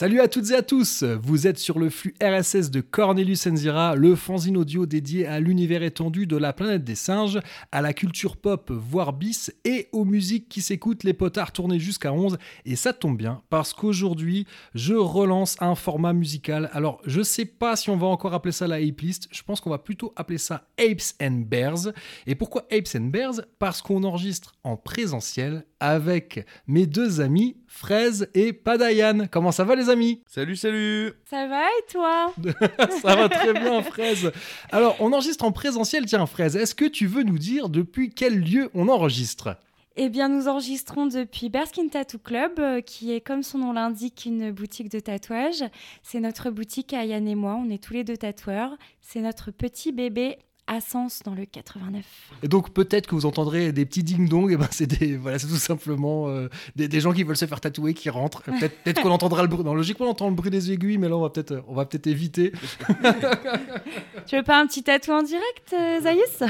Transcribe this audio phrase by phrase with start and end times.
[0.00, 3.96] Salut à toutes et à tous, vous êtes sur le flux RSS de Cornelius Enzira,
[3.96, 7.40] le fanzine audio dédié à l'univers étendu de la planète des singes,
[7.72, 12.12] à la culture pop voire bis et aux musiques qui s'écoutent les potards tournés jusqu'à
[12.12, 16.70] 11 et ça tombe bien parce qu'aujourd'hui je relance un format musical.
[16.74, 19.60] Alors je sais pas si on va encore appeler ça la Ape List, je pense
[19.60, 21.92] qu'on va plutôt appeler ça Apes and Bears.
[22.28, 23.40] Et pourquoi Apes and Bears?
[23.58, 29.26] Parce qu'on enregistre en présentiel avec mes deux amis Fraise et Padayan.
[29.30, 30.22] Comment ça va les amis?
[30.26, 32.32] Salut, salut Ça va et toi?
[33.02, 34.32] Ça va très bien Fraise.
[34.70, 38.40] Alors on enregistre en présentiel, tiens Fraise, est-ce que tu veux nous dire depuis quel
[38.40, 39.56] lieu on enregistre?
[40.00, 44.26] Eh bien, nous enregistrons depuis Berskin Tattoo Club, euh, qui est, comme son nom l'indique,
[44.26, 45.64] une boutique de tatouage.
[46.04, 47.60] C'est notre boutique à Yann et moi.
[47.60, 48.76] On est tous les deux tatoueurs.
[49.00, 52.04] C'est notre petit bébé à Sens dans le 89.
[52.42, 55.48] Et donc peut-être que vous entendrez des petits ding-dong, et ben c'est des voilà, c'est
[55.48, 58.42] tout simplement euh, des, gens qui veulent se faire tatouer qui rentrent.
[58.84, 59.64] Peut-être qu'on entendra le bruit.
[59.64, 61.86] Non, logiquement on entend le bruit des aiguilles, mais là on va peut-être on va
[61.86, 62.52] peut-être éviter.
[64.26, 66.42] tu veux pas un petit tatou en direct, euh, Zaïs?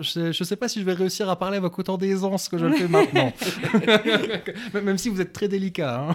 [0.00, 2.66] Je, je sais pas si je vais réussir à parler avec autant d'aisance que je
[2.66, 3.32] le fais maintenant.
[4.74, 6.08] Même si vous êtes très délicat.
[6.08, 6.14] Hein.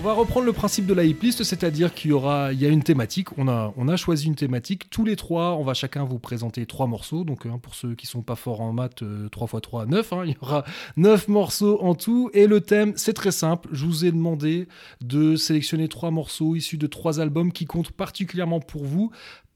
[0.00, 2.70] On va reprendre le principe de la hip list, c'est-à-dire qu'il y aura, y a
[2.70, 3.36] une thématique.
[3.36, 4.88] On a, choisi une thématique.
[4.88, 7.22] Tous les trois, on va chacun vous présenter trois morceaux.
[7.22, 10.12] Donc, hein, pour ceux qui sont pas forts en maths, 3 x 3, 9.
[10.24, 10.64] il y aura
[10.96, 12.30] 9 morceaux en tout.
[12.32, 13.68] Et le thème, c'est très simple.
[13.72, 14.68] Je vous ai demandé
[15.02, 19.10] de sélectionner trois morceaux issus de trois albums qui comptent particulièrement pour vous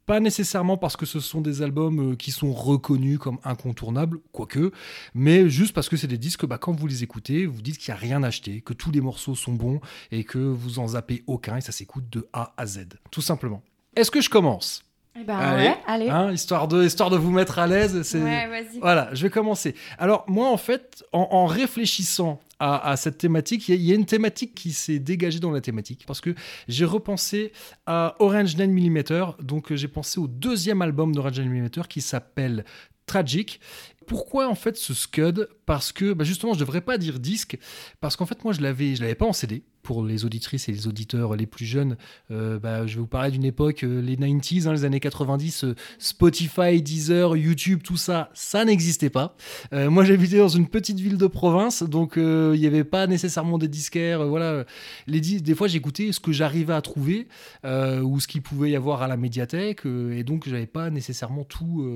[0.06, 4.72] pas nécessairement parce que ce sont des albums euh, qui sont reconnus comme incontournables, quoique,
[5.14, 7.92] mais juste parce que c'est des disques, bah, quand vous les écoutez, vous dites qu'il
[7.92, 10.88] n'y a rien à acheter, que tous les morceaux sont bons et que vous en
[10.88, 13.62] zappez aucun et ça s'écoute de A à Z, tout simplement.
[13.96, 14.83] Est-ce que je commence?
[15.22, 16.08] Ben, allez, allez.
[16.08, 18.14] Hein, histoire, de, histoire de vous mettre à l'aise.
[18.14, 18.80] Ouais, vas-y.
[18.80, 19.76] Voilà, je vais commencer.
[19.98, 24.72] Alors, moi, en fait, en, réfléchissant à, cette thématique, il y, a une thématique qui
[24.72, 26.04] s'est dégagée dans la thématique.
[26.06, 26.34] Parce que
[26.66, 27.52] j'ai repensé
[27.86, 29.02] à Orange 9 mm.
[29.44, 32.64] Donc, j'ai pensé au deuxième album d'Orange 9 mm qui s'appelle
[33.06, 33.60] Tragic.
[34.06, 35.48] Pourquoi en fait ce Scud?
[35.64, 37.56] Parce que bah, justement, je devrais pas dire disque,
[38.00, 40.72] parce qu'en fait, moi, je l'avais, je l'avais pas en CD pour les auditrices et
[40.72, 41.96] les auditeurs les plus jeunes,
[42.30, 45.64] euh, bah, je vais vous parler d'une époque, euh, les 90s, hein, les années 90,
[45.64, 49.36] euh, Spotify, Deezer, YouTube, tout ça, ça n'existait pas.
[49.72, 53.68] moi, j'habitais dans une petite ville de province, donc il n'y avait pas nécessairement des
[53.68, 54.26] disquaires.
[54.26, 54.64] voilà,
[55.06, 57.28] les des fois, j'écoutais ce que j'arrivais à trouver
[57.64, 61.86] ou ce qu'il pouvait y avoir à la médiathèque, et donc j'avais pas nécessairement tout,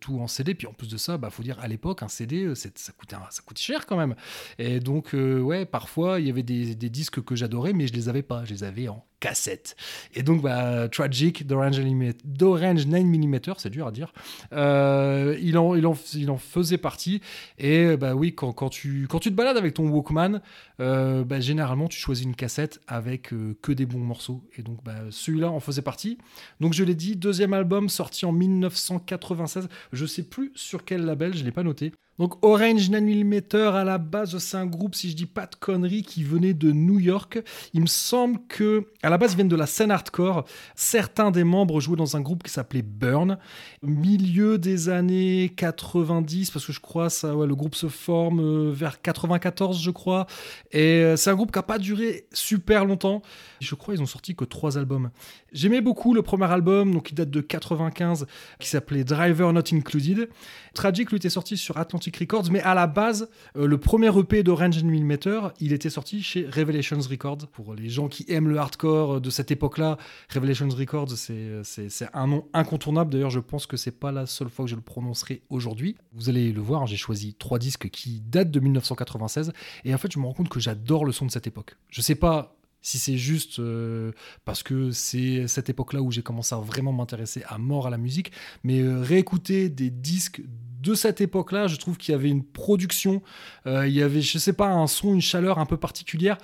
[0.00, 0.54] tout en CD.
[0.54, 3.42] Puis en plus de ça, bah, faut dire à l'époque, un CD, ça coûtait, ça
[3.44, 4.14] coûtait cher quand même.
[4.58, 8.08] Et donc, ouais, parfois, il y avait des, des disques que j'adorais, mais je les
[8.08, 8.44] avais pas.
[8.44, 9.76] Je les avais en cassette.
[10.14, 14.12] Et donc, bah, Tragic d'Orange 9 mm, c'est dur à dire,
[14.52, 17.20] euh, il, en, il, en, il, en, faisait partie.
[17.58, 20.40] Et bah oui, quand, quand, tu, quand tu te balades avec ton Walkman,
[20.80, 24.44] euh, bah, généralement, tu choisis une cassette avec euh, que des bons morceaux.
[24.56, 26.18] Et donc, bah, celui-là en faisait partie.
[26.60, 29.68] Donc, je l'ai dit, deuxième album sorti en 1996.
[29.92, 31.92] Je sais plus sur quel label, je l'ai pas noté.
[32.18, 33.40] Donc Orange 9 mm
[33.72, 36.72] à la base c'est un groupe si je dis pas de conneries qui venait de
[36.72, 37.38] New York.
[37.74, 40.44] Il me semble que à la base ils viennent de la scène hardcore.
[40.74, 43.38] Certains des membres jouaient dans un groupe qui s'appelait Burn.
[43.82, 48.72] Milieu des années 90 parce que je crois ça ouais, le groupe se forme euh,
[48.72, 50.26] vers 94 je crois
[50.72, 53.22] et euh, c'est un groupe qui a pas duré super longtemps.
[53.60, 55.10] Je crois ils ont sorti que trois albums.
[55.52, 58.26] J'aimais beaucoup le premier album donc qui date de 95
[58.58, 60.28] qui s'appelait Driver Not Included.
[60.74, 64.42] Tragic lui était sorti sur Atlantic Records, mais à la base, euh, le premier EP
[64.42, 67.46] de Range mm, il était sorti chez Revelations Records.
[67.52, 69.96] Pour les gens qui aiment le hardcore euh, de cette époque-là,
[70.32, 73.12] Revelations Records, c'est un nom incontournable.
[73.12, 75.96] D'ailleurs, je pense que c'est pas la seule fois que je le prononcerai aujourd'hui.
[76.12, 79.52] Vous allez le voir, j'ai choisi trois disques qui datent de 1996,
[79.84, 81.76] et en fait, je me rends compte que j'adore le son de cette époque.
[81.90, 82.57] Je sais pas
[82.88, 84.12] si c'est juste euh,
[84.44, 87.98] parce que c'est cette époque-là où j'ai commencé à vraiment m'intéresser à mort à la
[87.98, 88.32] musique,
[88.64, 90.40] mais réécouter des disques
[90.80, 93.22] de cette époque-là, je trouve qu'il y avait une production,
[93.66, 96.38] euh, il y avait, je sais pas, un son, une chaleur un peu particulière.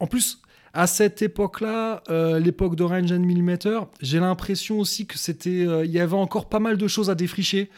[0.00, 0.40] En plus,
[0.72, 5.92] à cette époque-là, euh, l'époque d'Orange and Millimeter, j'ai l'impression aussi que c'était, euh, il
[5.92, 7.70] y avait encore pas mal de choses à défricher.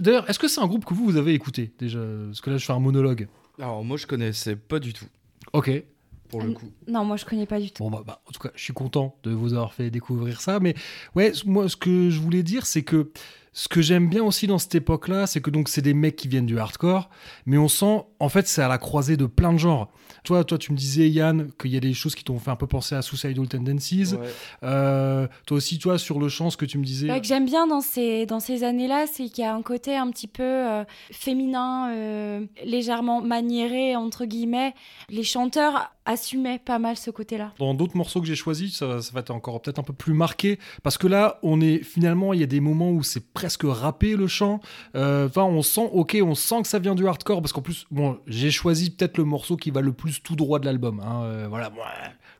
[0.00, 2.00] D'ailleurs, est-ce que c'est un groupe que vous, vous avez écouté déjà?
[2.26, 3.28] Parce que là, je fais un monologue.
[3.58, 5.06] Alors, moi, je connaissais pas du tout.
[5.52, 5.70] Ok.
[6.28, 6.66] Pour le coup.
[6.88, 7.82] Non, moi, je connais pas du tout.
[7.84, 10.60] Bon, bah, bah, en tout cas, je suis content de vous avoir fait découvrir ça.
[10.60, 10.74] Mais
[11.14, 13.10] ouais, moi, ce que je voulais dire, c'est que
[13.56, 16.28] ce que j'aime bien aussi dans cette époque-là, c'est que donc c'est des mecs qui
[16.28, 17.08] viennent du hardcore,
[17.46, 19.88] mais on sent, en fait, c'est à la croisée de plein de genres.
[20.24, 22.56] Toi, toi, tu me disais, Yann, qu'il y a des choses qui t'ont fait un
[22.56, 24.14] peu penser à Suicidal Tendencies.
[24.62, 27.08] Euh, toi aussi, toi, sur le chant, ce que tu me disais.
[27.18, 30.10] que j'aime bien dans ces, dans ces années-là, c'est qu'il y a un côté un
[30.10, 34.74] petit peu euh, féminin, euh, légèrement maniéré, entre guillemets.
[35.08, 37.52] Les chanteurs assumaient pas mal ce côté-là.
[37.58, 40.12] Dans d'autres morceaux que j'ai choisis, ça, ça va être encore peut-être un peu plus
[40.12, 43.45] marqué, parce que là, on est finalement, il y a des moments où c'est presque
[43.46, 44.60] presque rappé le chant.
[44.96, 47.86] Euh, enfin, on sent, ok, on sent que ça vient du hardcore parce qu'en plus,
[47.92, 51.00] bon, j'ai choisi peut-être le morceau qui va le plus tout droit de l'album.
[51.00, 51.22] Hein.
[51.22, 51.70] Euh, voilà,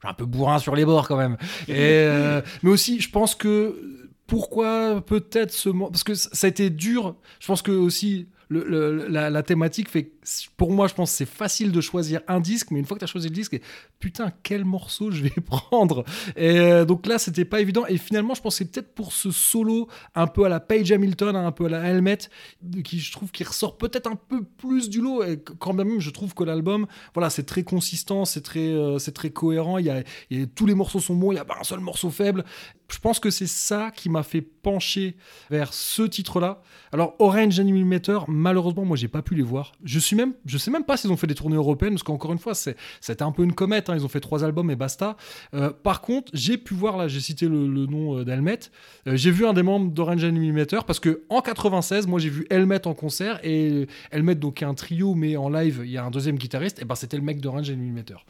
[0.03, 1.37] un peu bourrin sur les bords quand même.
[1.69, 6.71] Et, euh, mais aussi, je pense que pourquoi peut-être ce parce que ça a été
[6.71, 7.15] dur.
[7.39, 10.13] Je pense que aussi la, thématique fait
[10.57, 13.05] pour moi, je pense c'est facile de choisir un disque, mais une fois que tu
[13.05, 13.61] as choisi le disque,
[13.99, 16.05] putain, quel morceau je vais prendre
[16.37, 17.87] Et euh, donc là, c'était pas évident.
[17.87, 21.35] Et finalement, je pense c'est peut-être pour ce solo un peu à la Page Hamilton,
[21.35, 22.19] hein, un peu à la Helmet,
[22.85, 25.23] qui je trouve qui ressort peut-être un peu plus du lot.
[25.25, 29.13] Et quand même, je trouve que l'album, voilà, c'est très consistant, c'est très, euh, c'est
[29.13, 29.79] très cohérent.
[29.79, 30.03] Il y, a,
[30.55, 32.45] tous les morceaux sont bons, il y a pas un seul morceau faible.
[32.89, 35.17] Je pense que c'est ça qui m'a fait pencher
[35.51, 36.63] vers ce titre-là.
[36.93, 39.73] Alors Orange Animator, malheureusement, moi j'ai pas pu les voir.
[39.85, 42.33] Je suis même, je sais même pas s'ils ont fait des tournées européennes parce qu'encore
[42.33, 43.91] une fois, c'est, c'était un peu une comète.
[43.91, 43.97] Hein.
[43.97, 45.17] Ils ont fait trois albums et basta.
[45.55, 48.59] Euh, par contre, j'ai pu voir là, j'ai cité le, nom euh, d'Helmet.
[49.07, 52.47] Euh, j'ai vu un des membres d'Orange Animator parce que en 96, moi j'ai vu
[52.51, 56.05] Helmet en concert et Helmet donc est un trio mais en live il y a
[56.05, 58.25] un deuxième guitariste et ben c'était le mec d'Orange Animator.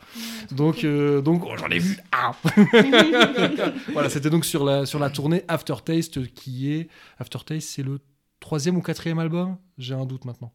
[0.51, 2.33] donc donc oh, j'en ai vu un.
[3.93, 6.89] voilà, c'était donc sur la sur la tournée Aftertaste qui est
[7.19, 8.01] Aftertaste, c'est le
[8.41, 9.57] troisième ou quatrième album?
[9.79, 10.53] J'ai un doute maintenant.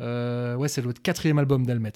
[0.00, 1.92] Euh, ouais, c'est le quatrième album d'Almet.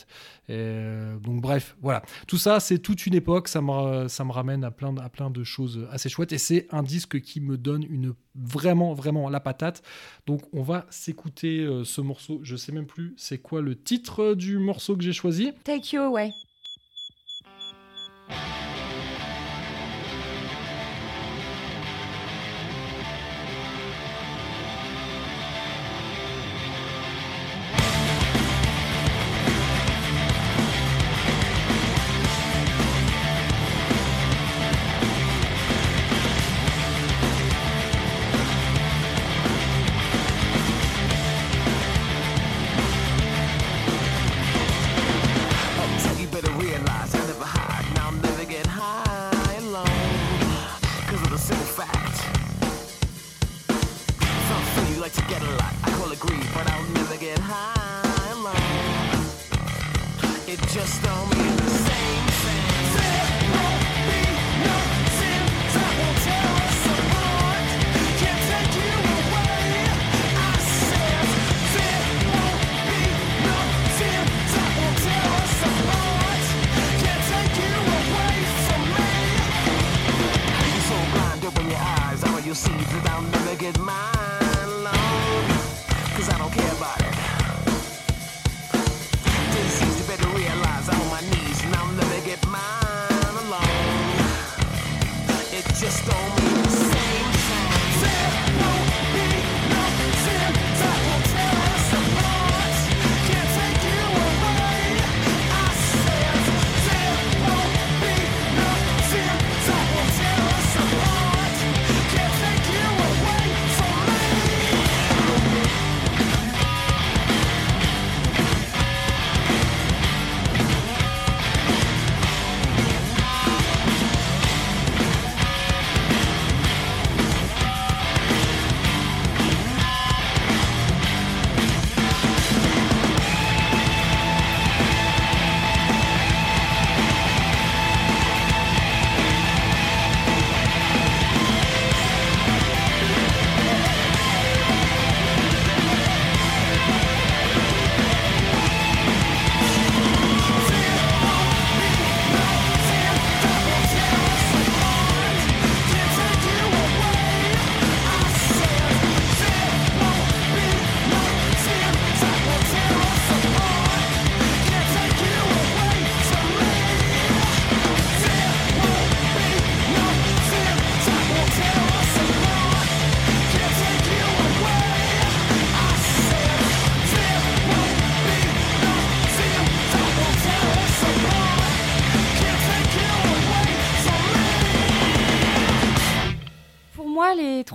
[0.50, 2.03] Euh, donc bref, voilà.
[2.27, 3.49] Tout ça, c'est toute une époque.
[3.49, 6.33] Ça me, ramène à plein, à plein de choses assez chouettes.
[6.33, 9.83] Et c'est un disque qui me donne une vraiment, vraiment la patate.
[10.27, 12.41] Donc on va s'écouter euh, ce morceau.
[12.43, 15.53] Je sais même plus c'est quoi le titre du morceau que j'ai choisi.
[15.65, 16.31] Take You Away.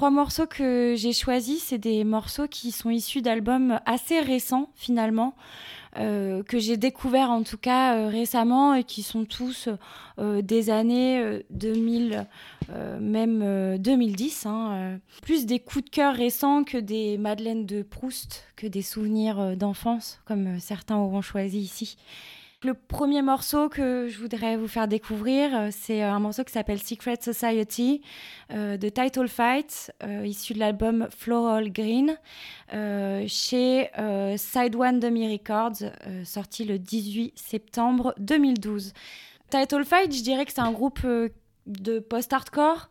[0.08, 5.36] Trois morceaux que j'ai choisis, c'est des morceaux qui sont issus d'albums assez récents finalement.
[5.98, 9.68] Euh, que j'ai découvert en tout cas euh, récemment et qui sont tous
[10.20, 12.26] euh, des années 2000,
[13.02, 14.46] même 2010.
[14.46, 19.58] Hein, plus des coups de cœur récents que des Madeleines de Proust, que des souvenirs
[19.58, 21.98] d'enfance, comme certains auront choisi ici.
[22.64, 26.82] Le premier morceau que je voudrais vous faire découvrir, euh, c'est un morceau qui s'appelle
[26.82, 28.02] Secret Society
[28.52, 32.18] euh, de Title Fight, euh, issu de l'album Floral Green,
[33.28, 33.92] chez
[34.38, 35.88] Side One Demi Records,
[36.26, 38.92] sorti le 18 septembre 2012.
[39.52, 41.06] Title Fight, je dirais que c'est un groupe
[41.68, 42.90] de post-hardcore.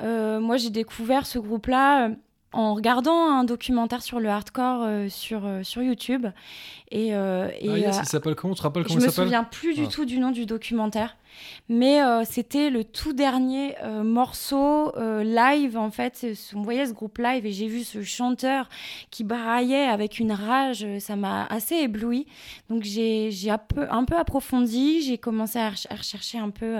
[0.00, 2.10] moi, j'ai découvert ce groupe-là
[2.54, 6.26] en regardant un documentaire sur le hardcore sur, sur YouTube.
[6.90, 8.54] Et, euh, et ah, yes, il s'appelle comment?
[8.54, 9.14] Tu te rappelles comment il s'appelle?
[9.14, 9.90] Je me souviens plus du ah.
[9.90, 11.16] tout du nom du documentaire,
[11.68, 16.26] mais euh, c'était le tout dernier euh, morceau live en fait.
[16.54, 18.68] On voyait ce groupe live et j'ai vu ce chanteur
[19.10, 20.86] qui braillait avec une rage.
[20.98, 22.26] Ça m'a assez ébloui.
[22.70, 25.02] Donc j'ai un peu, un peu approfondi.
[25.02, 26.78] J'ai commencé à, rechercher un peu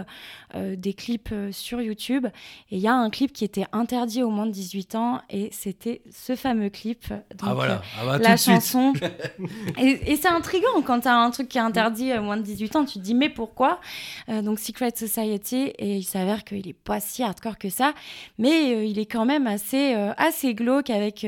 [0.54, 2.26] des clips sur YouTube
[2.70, 5.48] et il y a un clip qui était interdit aux moins de 18 ans et
[5.52, 7.08] c'était ce fameux clip.
[7.08, 8.92] Donc, ah voilà, ah bah, la chanson.
[9.78, 12.42] et, et c'est intriguant quand tu as un truc qui est interdit à moins de
[12.42, 13.80] 18 ans, tu te dis mais pourquoi?
[14.28, 17.94] Euh, Donc Secret Society, et il s'avère qu'il est pas si hardcore que ça,
[18.38, 21.26] mais euh, il est quand même assez, euh, assez glauque avec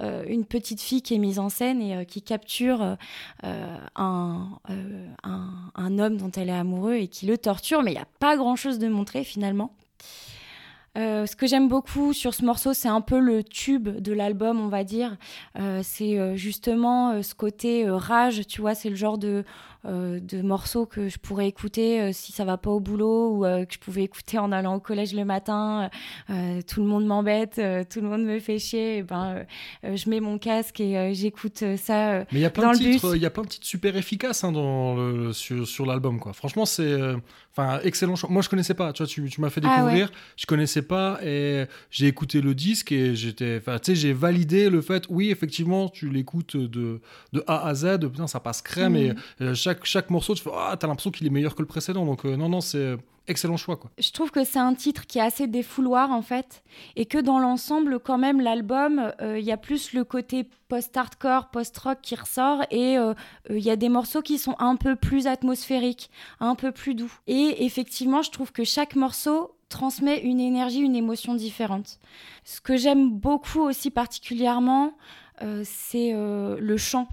[0.00, 2.96] une petite fille qui est mise en scène et qui capture
[3.42, 8.08] un, un, homme dont elle est amoureuse et qui le torture, mais il n'y a
[8.18, 9.74] pas grand-chose de montré finalement.
[10.98, 14.60] Euh, ce que j'aime beaucoup sur ce morceau, c'est un peu le tube de l'album,
[14.60, 15.16] on va dire.
[15.58, 19.44] Euh, c'est euh, justement ce côté rage, tu vois, c'est le genre de,
[19.84, 23.78] de morceaux que je pourrais écouter si ça va pas au boulot ou que je
[23.78, 25.90] pouvais écouter en allant au collège le matin.
[26.28, 27.60] tout le monde m'embête,
[27.90, 28.98] tout le monde me fait chier.
[28.98, 29.44] Et ben,
[29.82, 32.20] je mets mon casque et j'écoute ça.
[32.32, 34.44] Mais il y a plein de titres, il y a plein de titres super efficaces
[34.44, 36.32] hein, dans le, sur, sur l'album, quoi.
[36.32, 36.96] Franchement, c'est
[37.54, 38.14] Enfin, excellent.
[38.30, 38.92] Moi, je connaissais pas.
[38.92, 40.10] Tu vois, tu, tu m'as fait ah découvrir.
[40.36, 43.58] Je connaissais pas et j'ai écouté le disque et j'étais.
[43.60, 45.04] Enfin, tu sais, j'ai validé le fait.
[45.10, 47.00] Oui, effectivement, tu l'écoutes de,
[47.34, 47.98] de A à Z.
[48.00, 49.54] Putain, ça passe crème et mm.
[49.72, 52.04] Euh, chaque, morceau, tu fais, ah, t'as l'impression qu'il est meilleur que le précédent.
[52.06, 52.96] Donc, euh, non, non, c'est
[53.28, 53.76] excellent choix.
[53.76, 53.90] Quoi.
[53.98, 56.62] Je trouve que c'est un titre qui est assez défouloir en fait,
[56.96, 61.50] et que dans l'ensemble, quand même, l'album, euh, il y a plus le côté post-hardcore,
[61.50, 63.14] post-rock qui ressort, et euh,
[63.50, 66.10] euh, il y a des morceaux qui sont un peu plus atmosphériques,
[66.40, 67.12] un peu plus doux.
[67.26, 71.98] Et effectivement, je trouve que chaque morceau transmet une énergie, une émotion différente.
[72.44, 74.92] Ce que j'aime beaucoup aussi particulièrement,
[75.64, 77.08] c'est le chant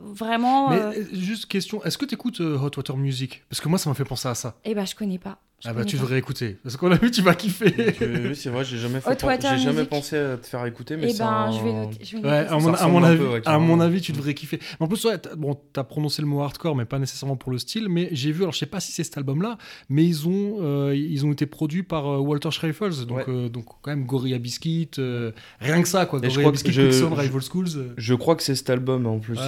[0.00, 0.70] vraiment.
[0.70, 3.42] Mais euh, juste question, est-ce que tu écoutes euh, Hot Water Music?
[3.48, 4.56] Parce que moi, ça m'a fait penser à ça.
[4.64, 5.38] Eh ben, je connais pas.
[5.66, 6.58] Ah bah tu devrais écouter.
[6.62, 7.74] Parce qu'on a vu, tu vas kiffer.
[8.00, 11.50] oui, c'est vrai, j'ai jamais, j'ai jamais pensé à te faire écouter, mais eh ben,
[11.52, 12.04] je vais noter.
[12.04, 14.58] Je vais ouais, à, mon, à, mon avis, à mon avis, tu devrais kiffer.
[14.80, 17.58] en plus, ouais, as, bon, t'as prononcé le mot hardcore, mais pas nécessairement pour le
[17.58, 17.88] style.
[17.88, 20.94] Mais j'ai vu, alors je sais pas si c'est cet album-là, mais ils ont, euh,
[20.94, 24.90] ils ont été produits par Walter Schreifels, donc, donc quand même Gorilla Biscuit,
[25.60, 26.20] rien que ça, quoi.
[26.20, 27.94] Gorilla Biscuit, Quicksilver, Rival Schools.
[27.96, 29.38] Je crois que c'est cet album en plus.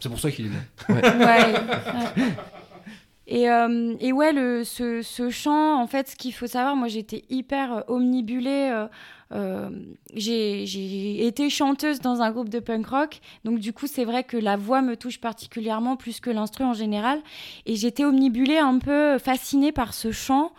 [0.00, 0.50] C'est pour ça qu'il
[3.28, 6.86] Et, euh, et, ouais, le, ce, ce, chant, en fait, ce qu'il faut savoir, moi
[6.86, 8.86] j'étais hyper euh, omnibulée euh,
[9.32, 9.70] euh,
[10.14, 14.36] j'ai été chanteuse dans un groupe de punk rock, donc du coup c'est vrai que
[14.36, 17.18] la voix me touche particulièrement plus que l'instru en général,
[17.66, 20.52] et j'étais omnibulée, un peu fascinée par ce chant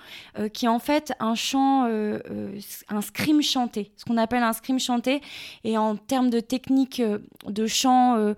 [0.52, 5.22] qui est en fait un chant, un scream chanté, ce qu'on appelle un scream chanté,
[5.64, 7.02] et en termes de technique
[7.48, 8.36] de chant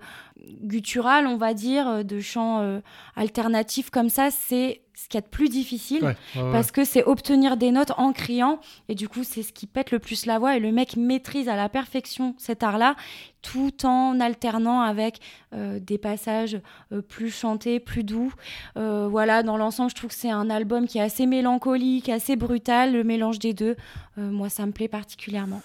[0.62, 2.80] guttural, on va dire, de chant
[3.16, 7.56] alternatif comme ça, c'est ce qu'il y a de plus difficile parce que c'est obtenir
[7.56, 10.56] des notes en criant et du coup c'est ce qui pète le plus la voix
[10.56, 12.96] et le mec maîtrise à la perfection cet art-là
[13.40, 15.20] tout en alternant avec
[15.54, 16.60] euh, des passages
[16.92, 18.32] euh, plus chantés, plus doux.
[18.76, 22.36] Euh, voilà, dans l'ensemble, je trouve que c'est un album qui est assez mélancolique, assez
[22.36, 23.76] brutal, le mélange des deux.
[24.16, 25.62] moi, ça me plaît particulièrement.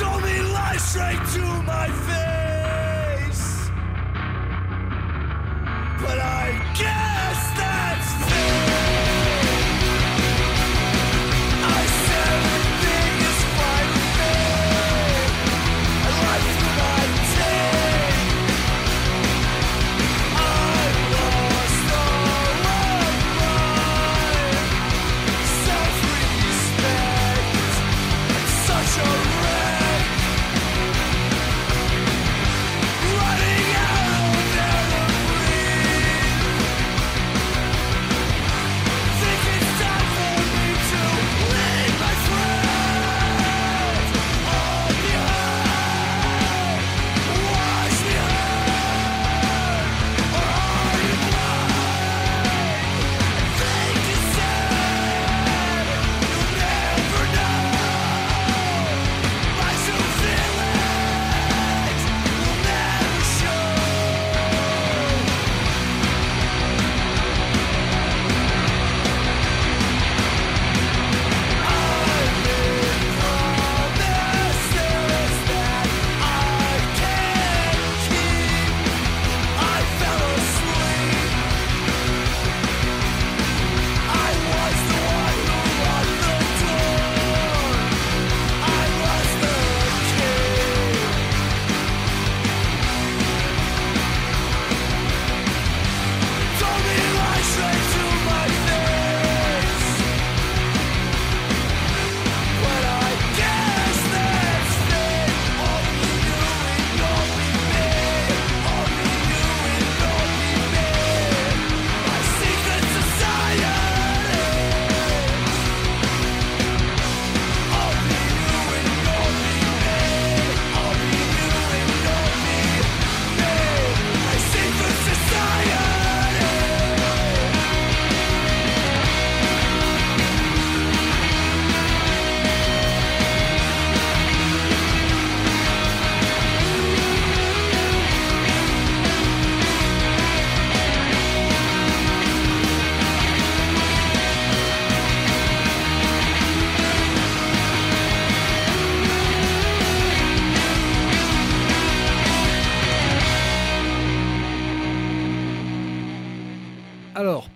[0.00, 3.70] Told me lie straight to my face.
[6.00, 8.69] But I guess that's fair.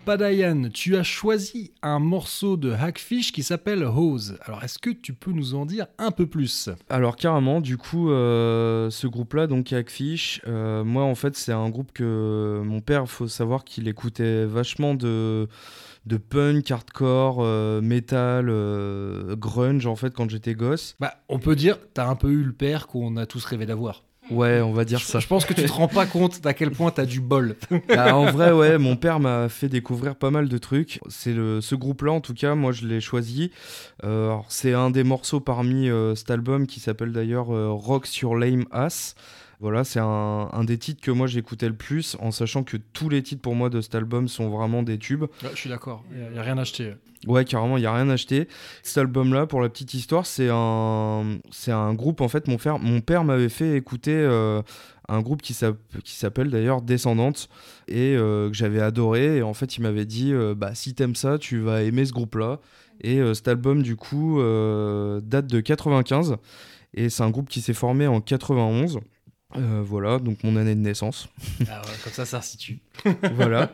[0.05, 4.37] Padayan, tu as choisi un morceau de Hackfish qui s'appelle Hose.
[4.43, 6.69] Alors, est-ce que tu peux nous en dire un peu plus?
[6.90, 11.71] Alors, carrément, du coup, euh, ce groupe-là, donc Hackfish, euh, moi, en fait, c'est un
[11.71, 15.49] groupe que mon père, il faut savoir qu'il écoutait vachement de
[16.05, 18.47] de punk, hardcore, euh, metal,
[19.38, 20.97] grunge en fait quand j'étais gosse.
[21.01, 24.05] Bah, on peut dire, t'as un peu eu le père qu'on a tous rêvé d'avoir.
[24.30, 25.20] Ouais, on va dire ça.
[25.20, 27.56] Je pense que tu te rends pas compte d'à quel point t'as du bol.
[27.88, 31.00] Bah, en vrai, ouais, mon père m'a fait découvrir pas mal de trucs.
[31.08, 33.50] C'est ce groupe-là, en tout cas, moi je l'ai choisi.
[34.04, 38.34] Euh, c'est un des morceaux parmi euh, cet album qui s'appelle d'ailleurs euh, Rock sur
[38.34, 39.14] Lame Ass.
[39.64, 43.22] Voilà, c'est un, des titres que moi j'écoutais le plus, en sachant que tous les
[43.22, 45.24] titres pour moi de cet album sont vraiment des tubes.
[45.40, 46.92] je suis d'accord, il n'y a, rien acheté.
[47.27, 48.46] Ouais, carrément, il n'y a rien acheté.
[48.83, 52.79] Cet album-là, pour la petite histoire, c'est un, c'est un groupe, en fait, mon, frère,
[52.79, 54.61] mon père m'avait fait écouter euh,
[55.09, 57.48] un groupe qui s'appelle d'ailleurs Descendante
[57.88, 59.38] et euh, que j'avais adoré.
[59.38, 62.12] Et en fait, il m'avait dit, euh, bah, si t'aimes ça, tu vas aimer ce
[62.12, 62.61] groupe-là.
[63.00, 64.42] Et cet album, du coup,
[65.22, 66.37] date de 95.
[66.92, 69.00] Et c'est un groupe qui s'est formé en 91.
[69.57, 71.28] Euh, voilà, donc mon année de naissance.
[71.68, 72.80] Ah ouais, comme ça, ça situe.
[73.35, 73.72] voilà.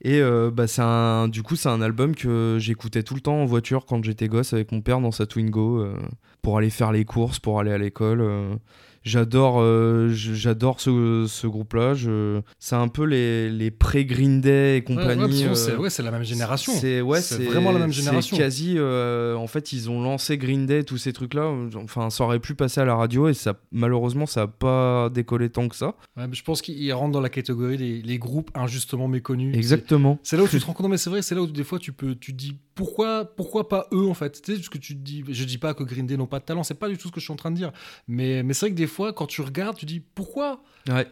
[0.00, 3.36] Et euh, bah, c'est un, du coup, c'est un album que j'écoutais tout le temps
[3.36, 5.98] en voiture quand j'étais gosse avec mon père dans sa Twingo euh,
[6.40, 8.58] pour aller faire les courses, pour aller à l'école.
[9.06, 11.94] J'adore, euh, j'adore ce, ce groupe-là.
[11.94, 12.40] Je...
[12.58, 15.44] C'est un peu les, les pré-Green Day et compagnie.
[15.44, 16.72] Euh, ouais, c'est la même génération.
[16.74, 18.36] C'est ouais, c'est vraiment la même génération.
[18.36, 18.74] C'est quasi.
[18.76, 21.52] Euh, en fait, ils ont lancé Green Day, tous ces trucs-là.
[21.76, 25.50] Enfin, ça aurait pu passer à la radio et ça, malheureusement, ça n'a pas décollé
[25.50, 25.94] tant que ça.
[26.16, 29.54] Ouais, mais je pense qu'ils rentrent dans la catégorie des les groupes injustement méconnus.
[29.56, 30.18] Exactement.
[30.24, 30.90] C'est là où tu te rends compte.
[30.90, 33.88] Mais c'est vrai, c'est là où des fois tu peux, tu dis pourquoi, pourquoi pas
[33.92, 34.40] eux en fait?
[34.40, 35.24] Tu sais, ce que tu te dis.
[35.28, 36.62] Je dis pas que Green Day n'ont pas de talent.
[36.62, 37.72] C'est pas du tout ce que je suis en train de dire.
[38.06, 40.62] Mais, mais c'est vrai que des fois quand tu regardes, tu dis pourquoi?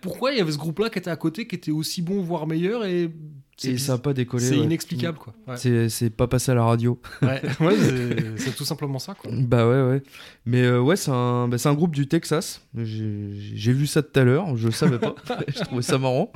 [0.03, 2.47] Pourquoi il y avait ce groupe-là qui était à côté, qui était aussi bon, voire
[2.47, 3.11] meilleur, et,
[3.65, 4.45] et ça n'a pas décollé.
[4.45, 5.35] C'est inexplicable, quoi.
[5.57, 7.01] C'est pas passé à la radio.
[7.23, 7.43] Ouais,
[8.37, 9.31] c'est tout simplement ça, quoi.
[9.33, 10.03] Bah ouais, ouais.
[10.45, 12.61] Mais euh, ouais, c'est un, bah, un groupe du Texas.
[12.77, 15.15] J'ai vu ça tout à l'heure, je le savais pas.
[15.49, 16.33] je trouvais ça marrant.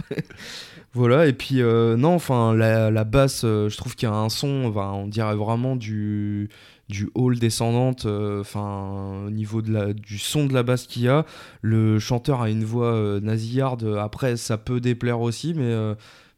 [0.95, 4.15] Voilà, et puis euh, non, enfin, la, la basse, euh, je trouve qu'il y a
[4.15, 6.49] un son, on dirait vraiment du
[6.89, 11.03] du hall descendante, euh, enfin au niveau de la, du son de la basse qu'il
[11.03, 11.27] y a.
[11.61, 13.97] Le chanteur a une voix nasillarde.
[14.01, 15.75] Après, ça peut déplaire aussi, mais,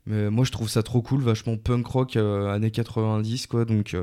[0.07, 3.65] mais moi je trouve ça trop cool, vachement punk rock années 90 quoi.
[3.65, 3.97] Donc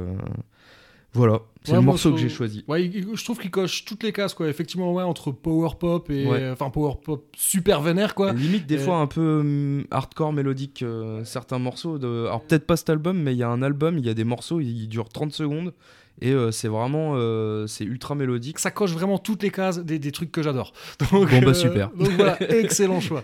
[1.13, 2.63] voilà, c'est le morceau que j'ai choisi.
[2.67, 4.47] Ouais, je trouve qu'il coche toutes les cases, quoi.
[4.47, 8.33] Effectivement, ouais, entre power pop et enfin power pop super vénère, quoi.
[8.33, 10.83] Limite des fois un peu hum, hardcore mélodique
[11.23, 11.97] certains morceaux.
[11.97, 12.25] De...
[12.27, 14.23] Alors peut-être pas cet album, mais il y a un album, il y a des
[14.23, 15.73] morceaux, ils durent 30 secondes
[16.21, 18.59] et euh, c'est vraiment euh, c'est ultra mélodique.
[18.59, 20.73] Ça coche vraiment toutes les cases des, des trucs que j'adore.
[21.11, 21.89] bon bah euh, super.
[21.91, 23.23] donc voilà, excellent choix.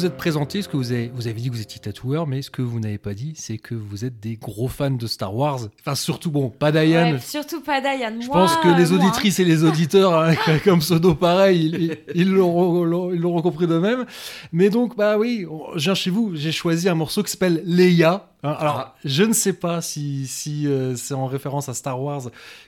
[0.00, 2.40] Vous êtes présenté, ce que vous avez, vous avez dit que vous étiez tatoueur, mais
[2.40, 5.36] ce que vous n'avez pas dit, c'est que vous êtes des gros fans de Star
[5.36, 5.68] Wars.
[5.80, 7.20] Enfin, surtout, bon, pas Diane.
[7.20, 7.59] Surtout
[8.20, 9.06] Je Moi, pense que les moi, hein.
[9.06, 14.04] auditrices et les auditeurs, hein, comme pseudo pareil, ils- l'auront l'auront- ils l'auront compris d'eux-mêmes.
[14.52, 18.26] Mais donc, bah oui, je viens chez vous, j'ai choisi un morceau qui s'appelle Leia.
[18.42, 18.94] Hein, Alors, Ah.
[19.04, 22.22] je ne sais pas si, si euh, c'est en référence à Star Wars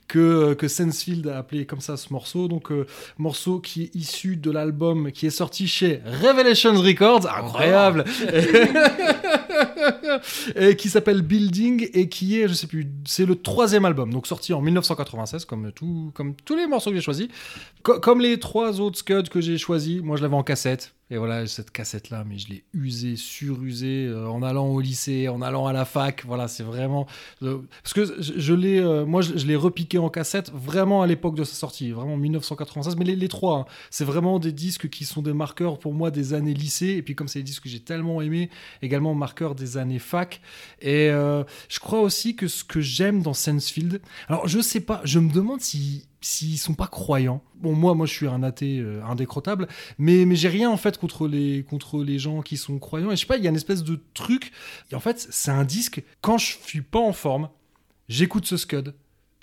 [0.07, 2.47] que, que Sensefield a appelé comme ça ce morceau.
[2.47, 2.87] Donc, euh,
[3.17, 7.27] morceau qui est issu de l'album qui est sorti chez Revelations Records.
[7.27, 8.05] Incroyable!
[10.57, 14.27] et qui s'appelle Building et qui est, je sais plus, c'est le troisième album, donc
[14.27, 17.29] sorti en 1996, comme, tout, comme tous les morceaux que j'ai choisis.
[17.83, 20.95] Co- comme les trois autres Scuds que j'ai choisis, moi je l'avais en cassette.
[21.13, 25.43] Et voilà, cette cassette-là, mais je l'ai usée, surusée, euh, en allant au lycée, en
[25.43, 26.25] allant à la fac.
[26.25, 27.07] Voilà, c'est vraiment.
[27.43, 31.35] euh, parce que je, l'ai, euh, moi, je, l'ai repiqué en cassette vraiment à l'époque
[31.35, 32.97] de sa sortie, vraiment 1996.
[32.97, 36.33] Mais les, trois, hein, c'est vraiment des disques qui sont des marqueurs pour moi des
[36.33, 36.95] années lycée.
[36.97, 38.49] Et puis, comme c'est des disques que j'ai tellement aimés,
[38.81, 40.41] également marqueurs des années fac.
[40.81, 45.19] Et je crois aussi que ce que j'aime dans Sensefield, alors je sais pas, je
[45.19, 47.43] me demande si s'ils sont pas croyants.
[47.57, 50.99] Bon, moi, moi, je suis un athée euh, indécrottable, mais, mais j'ai rien en fait
[50.99, 53.11] contre les, contre les gens qui sont croyants.
[53.11, 54.53] Et je sais pas, il y a une espèce de truc.
[54.91, 57.49] Et en fait, c'est un disque, quand je suis pas en forme,
[58.09, 58.95] j'écoute ce Scud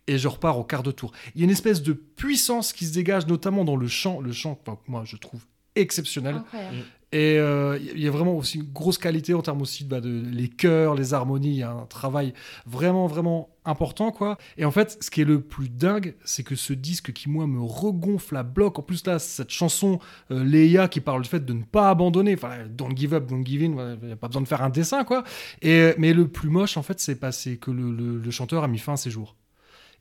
[0.07, 1.11] et je repars au quart de tour.
[1.35, 4.21] Il y a une espèce de puissance qui se dégage, notamment dans le chant.
[4.21, 5.41] Le chant, enfin, moi, je trouve
[5.75, 6.35] exceptionnel.
[6.35, 6.77] Incroyable.
[7.11, 10.23] Et euh, il y a vraiment aussi une grosse qualité en termes aussi bah, de
[10.31, 11.49] les chœurs, les harmonies.
[11.49, 12.33] Il y a un travail
[12.67, 14.37] vraiment, vraiment important, quoi.
[14.57, 17.47] Et en fait, ce qui est le plus dingue, c'est que ce disque qui, moi,
[17.47, 18.77] me regonfle à bloc.
[18.77, 22.35] En plus, là, cette chanson, euh, Leia, qui parle du fait de ne pas abandonner.
[22.35, 23.97] Enfin, don't give up, don't give in.
[24.01, 25.23] Il n'y a pas besoin de faire un dessin, quoi.
[25.63, 28.77] Et, mais le plus moche, en fait, c'est que le, le- le chanteur a mis
[28.77, 29.35] fin à ses jours.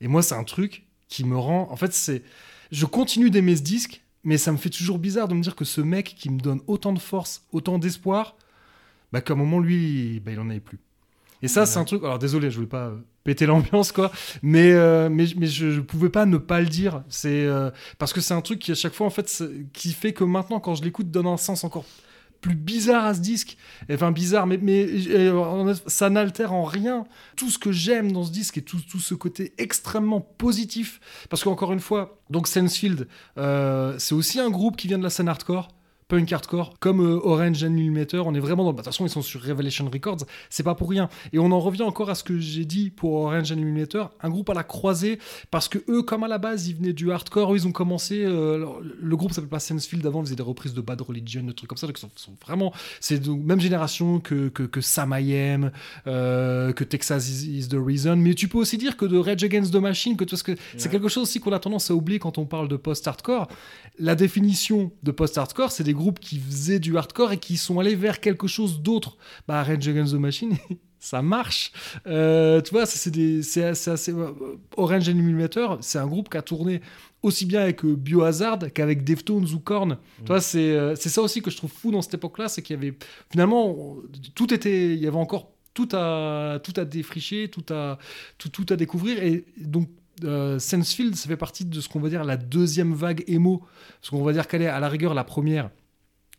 [0.03, 1.69] Et moi, c'est un truc qui me rend.
[1.71, 2.23] En fait, c'est.
[2.71, 5.65] Je continue d'aimer ce disque, mais ça me fait toujours bizarre de me dire que
[5.65, 8.37] ce mec qui me donne autant de force, autant d'espoir,
[9.11, 10.79] bah, qu'à un moment, lui, bah, il en avait plus.
[11.41, 12.05] Et ça, c'est un truc.
[12.05, 14.13] Alors, désolé, je voulais pas euh, péter l'ambiance, quoi.
[14.43, 17.05] Mais, euh, mais, mais je, je pouvais pas ne pas le dire.
[17.09, 20.13] C'est euh, parce que c'est un truc qui, à chaque fois, en fait, qui fait
[20.13, 21.87] que maintenant, quand je l'écoute, donne un sens encore
[22.41, 23.57] plus bizarre à ce disque.
[23.91, 27.05] Enfin, bizarre, mais, mais euh, ça n'altère en rien
[27.37, 31.01] tout ce que j'aime dans ce disque et tout, tout ce côté extrêmement positif.
[31.31, 35.11] Parce qu'encore une fois, donc Sensefield, euh, c'est aussi un groupe qui vient de la
[35.11, 35.69] scène hardcore.
[36.09, 38.73] Punk hardcore, comme euh, Orange and Millimeter, on est vraiment dans.
[38.73, 41.11] bah, De toute façon, ils sont sur Revelation Records, c'est pas pour rien.
[41.35, 44.31] Et on en revient encore à ce que j'ai dit pour Orange and Millimeter, un
[44.31, 45.19] groupe à la croisée,
[45.51, 48.25] parce que eux, comme à la base, ils venaient du hardcore, eux, ils ont commencé.
[48.25, 48.65] euh,
[49.01, 51.69] le groupe s'appelle pas Sensefield avant, ils faisaient des reprises de Bad Religion, des trucs
[51.69, 52.73] comme ça, donc ils sont, sont vraiment.
[53.01, 55.71] C'est de même génération que, que, que Sam I Am,
[56.07, 59.45] euh, que Texas is, is the Reason, mais tu peux aussi dire que de Rage
[59.45, 62.19] Against the Machine, que parce que c'est quelque chose aussi qu'on a tendance à oublier
[62.19, 63.49] quand on parle de post-hardcore.
[63.99, 67.95] La définition de post-hardcore, c'est des groupes qui faisaient du hardcore et qui sont allés
[67.95, 69.17] vers quelque chose d'autre.
[69.47, 70.57] Bah, Rage Against the Machine,
[70.99, 71.73] ça marche.
[72.07, 74.33] Euh, tu vois, c'est assez, euh,
[74.77, 76.81] Orange and Millimeter, c'est un groupe qui a tourné
[77.23, 79.99] aussi bien avec euh, Biohazard qu'avec Deftones ou Korn.
[80.19, 82.63] Tu vois, c'est euh, c'est ça aussi que je trouve fou dans cette époque-là, c'est
[82.63, 82.97] qu'il y avait
[83.31, 83.97] finalement
[84.35, 87.99] tout était, il y avait encore tout à tout à défricher, tout à
[88.39, 89.89] tout, tout à découvrir et donc
[90.25, 93.65] euh, Sensefield, ça fait partie de ce qu'on va dire la deuxième vague emo.
[94.01, 95.71] Parce qu'on va dire qu'elle est à la rigueur la première.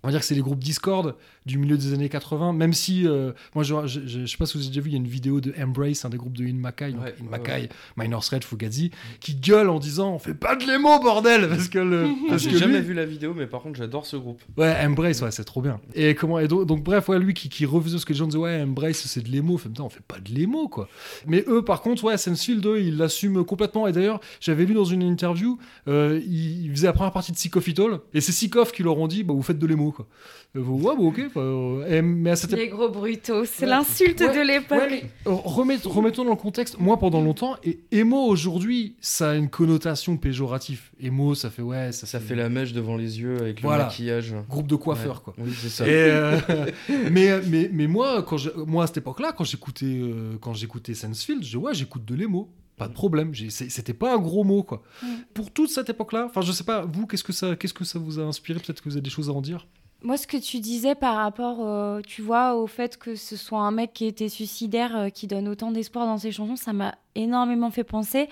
[0.04, 1.16] On va dire que c'est les groupes Discord
[1.50, 4.64] du milieu des années 80, même si, euh, moi je, je, sais pas si vous
[4.64, 6.54] avez déjà vu, il y a une vidéo de Embrace, un des groupes de In
[6.54, 10.56] Makai, Ouais, In ouais, Makai, Minor Threat, Fugazi, qui gueule en disant on fait pas
[10.56, 13.48] de l'émo bordel parce que le parce J'ai que jamais lui- vu la vidéo, mais
[13.48, 14.42] par contre, j'adore ce groupe.
[14.58, 15.82] Ouais, Embrace, ouais, c'est trop bien.
[15.96, 18.28] Et comment et donc, donc, bref, ouais, lui qui, qui refusait ce que les gens
[18.28, 19.58] disaient, ouais, Embrace, c'est de l'émo.
[19.58, 20.88] Fait, putain, on fait pas de l'émo, quoi.
[21.26, 23.88] Mais eux, par contre, ouais, Sensefield, eux, ils l'assument complètement.
[23.88, 25.58] Et d'ailleurs, j'avais lu dans une interview,
[25.88, 28.56] euh, ils, ils faisaient la première partie de Sick of It All, et c'est Sick
[28.56, 30.08] of qui leur ont dit, bah, vous faites de l'émo, quoi.
[30.56, 31.22] Euh, ouais, bah, ok.
[31.40, 32.60] Euh, et- mais à cette époque.
[32.64, 33.70] Les gros brutaux, c'est Ouais.
[33.72, 34.78] l'insulte Ouais, de l'époque.
[34.80, 36.80] Ouais, mais euh, remet- remettons dans le contexte.
[36.80, 40.90] Moi, pendant longtemps, et emo aujourd'hui, ça a une connotation péjorative.
[41.02, 43.84] Emo, ça fait ouais, ça, Ça fait la mèche devant les yeux avec Voilà.
[43.84, 44.36] le maquillage.
[44.50, 45.34] groupe de coiffeurs, Ouais.
[45.34, 45.46] quoi.
[45.46, 45.88] Oui, c'est ça.
[45.88, 46.38] Et, euh,
[47.12, 50.94] mais, mais, mais moi, quand je- moi, à cette époque-là, quand j'écoutais euh, quand j'écoutais
[50.94, 52.50] Sensefield, je dis, ouais, j'écoute de l'émo.
[52.78, 53.34] Pas de problème.
[53.50, 54.82] C'était pas un gros mot, quoi.
[55.04, 55.08] Mm.
[55.34, 58.00] Pour toute cette époque-là, enfin, je sais pas, vous, qu'est-ce que ça, qu'est-ce que ça
[58.00, 58.58] vous a inspiré?
[58.58, 59.68] Peut-être que vous avez des choses à en dire?
[60.02, 63.60] Moi, ce que tu disais par rapport, euh, tu vois, au fait que ce soit
[63.60, 66.96] un mec qui était suicidaire, euh, qui donne autant d'espoir dans ses chansons, ça m'a
[67.16, 68.30] énormément fait penser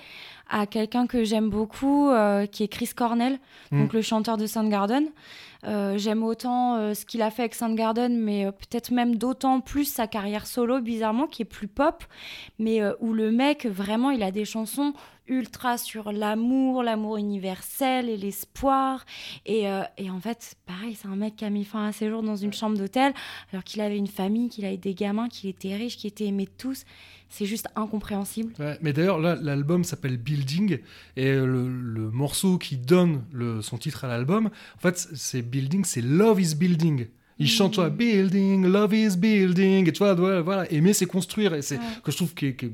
[0.48, 3.38] à quelqu'un que j'aime beaucoup, euh, qui est Chris Cornell,
[3.70, 3.82] Mm.
[3.82, 5.04] donc le chanteur de Soundgarden.
[5.64, 9.60] Euh, j'aime autant euh, ce qu'il a fait avec Soundgarden, mais euh, peut-être même d'autant
[9.60, 12.04] plus sa carrière solo, bizarrement, qui est plus pop,
[12.58, 14.94] mais où le mec, vraiment, il a des chansons
[15.28, 19.04] ultra sur l'amour, l'amour universel et l'espoir.
[19.46, 22.08] Et, euh, et en fait, pareil, c'est un mec qui a mis fin à ses
[22.08, 23.12] jours dans une chambre d'hôtel,
[23.52, 26.44] alors qu'il avait une famille, qu'il avait des gamins, qu'il était riche, qu'il était aimé
[26.46, 26.84] de tous.
[27.30, 28.54] C'est juste incompréhensible.
[28.58, 30.78] Ouais, mais d'ailleurs, là, l'album s'appelle Building
[31.16, 35.84] et le, le morceau qui donne le, son titre à l'album, en fait, c'est Building,
[35.84, 37.06] c'est Love is Building.
[37.40, 41.06] Il chante, tu vois, Building, Love is Building, et tu vois, voilà, voilà, aimer, c'est
[41.06, 41.82] construire, et c'est Ouais.
[42.02, 42.66] que je trouve que, que-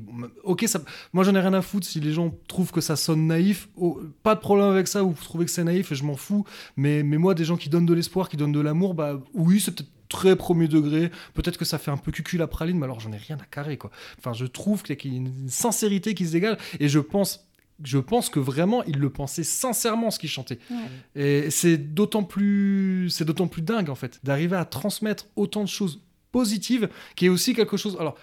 [0.43, 0.81] ok, ça,
[1.13, 4.01] moi j'en ai rien à foutre si les gens trouvent que ça sonne naïf, oh,
[4.23, 6.45] pas de problème avec ça, ou vous trouvez que c'est naïf, je m'en fous,
[6.77, 9.59] mais, mais moi, des gens qui donnent de l'espoir, qui donnent de l'amour, bah oui,
[9.59, 12.85] c'est peut-être très premier degré, peut-être que ça fait un peu cucul à praline, mais
[12.85, 13.91] alors j'en ai rien à carrer, quoi.
[14.17, 17.44] Enfin, je trouve qu'il y a une sincérité qui se dégage, et je pense,
[17.83, 20.59] je pense que vraiment, il le pensait sincèrement ce qu'il chantait.
[20.69, 21.45] Ouais.
[21.45, 25.69] Et c'est d'autant plus, c'est d'autant plus dingue en fait, d'arriver à transmettre autant de
[25.69, 27.97] choses positives, qui est aussi quelque chose.
[27.99, 28.17] Alors,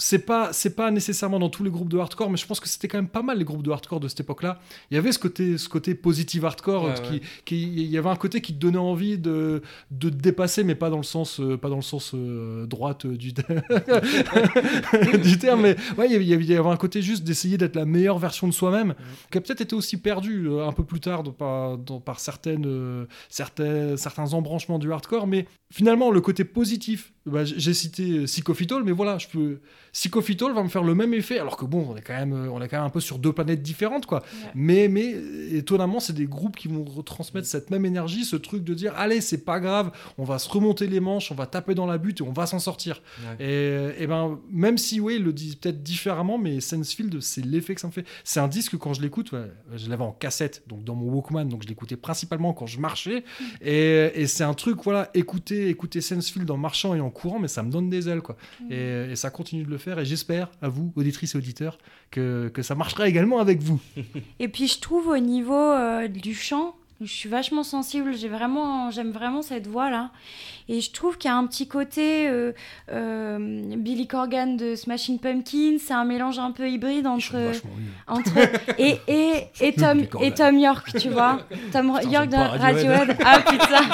[0.00, 2.68] c'est pas, c'est pas nécessairement dans tous les groupes de hardcore, mais je pense que
[2.68, 4.60] c'était quand même pas mal les groupes de hardcore de cette époque-là.
[4.90, 7.20] Il y avait ce côté, ce côté positive hardcore, Ouais, euh, qui, ouais.
[7.44, 10.74] qui- il y avait un côté qui te donnait envie de, de te dépasser, mais
[10.76, 13.32] pas dans le sens, euh, pas dans le sens euh, droite du,
[15.22, 15.62] du terme.
[15.62, 18.18] Mais ouais, il y avait- il y avait, un côté juste d'essayer d'être la meilleure
[18.18, 18.94] version de soi-même,
[19.30, 23.96] qui a peut-être été aussi perdu un peu plus tard de- par, certaines, euh, certains,
[23.96, 25.26] certains embranchements du hardcore.
[25.26, 29.60] Mais finalement, le côté positif, bah, j'ai cité euh, Psychophytol, mais voilà, je peux.
[29.92, 32.50] Psychophytol va me faire le même effet, alors que bon, on est quand même, euh,
[32.50, 34.20] on est quand même un peu sur deux planètes différentes, quoi.
[34.20, 34.50] Ouais.
[34.54, 38.64] Mais, mais euh, étonnamment, c'est des groupes qui vont retransmettre cette même énergie, ce truc
[38.64, 41.74] de dire allez, c'est pas grave, on va se remonter les manches, on va taper
[41.74, 43.02] dans la butte et on va s'en sortir.
[43.38, 43.46] Ouais.
[43.46, 47.74] Et, et ben, même si, oui, ils le disent peut-être différemment, mais Sensefield, c'est l'effet
[47.74, 48.06] que ça me fait.
[48.24, 51.44] C'est un disque, quand je l'écoute, ouais, je l'avais en cassette, donc dans mon Walkman,
[51.44, 53.24] donc je l'écoutais principalement quand je marchais.
[53.60, 57.48] Et, et c'est un truc, voilà, écouter, écouter Sensefield en marchant et en courant, mais
[57.48, 58.36] ça me donne des ailes, quoi.
[58.70, 59.98] Et, et ça continue de le faire.
[59.98, 61.78] Et j'espère, à vous, auditrices et auditeurs,
[62.10, 63.80] que, que ça marchera également avec vous.
[64.38, 68.90] Et puis je trouve au niveau euh, du chant, je suis vachement sensible, j'ai vraiment,
[68.90, 70.10] j'aime vraiment cette voix là.
[70.68, 72.52] Et je trouve qu'il y a un petit côté euh,
[72.92, 73.38] euh,
[73.76, 77.36] Billy Corgan de Smashing Pumpkins, c'est un mélange un peu hybride entre
[78.06, 78.32] entre
[78.78, 81.40] et et et Tom et York, tu vois.
[81.72, 82.60] Tom Putain, York de Radiohead.
[82.60, 83.16] Radiohead.
[83.24, 83.88] Ah putain.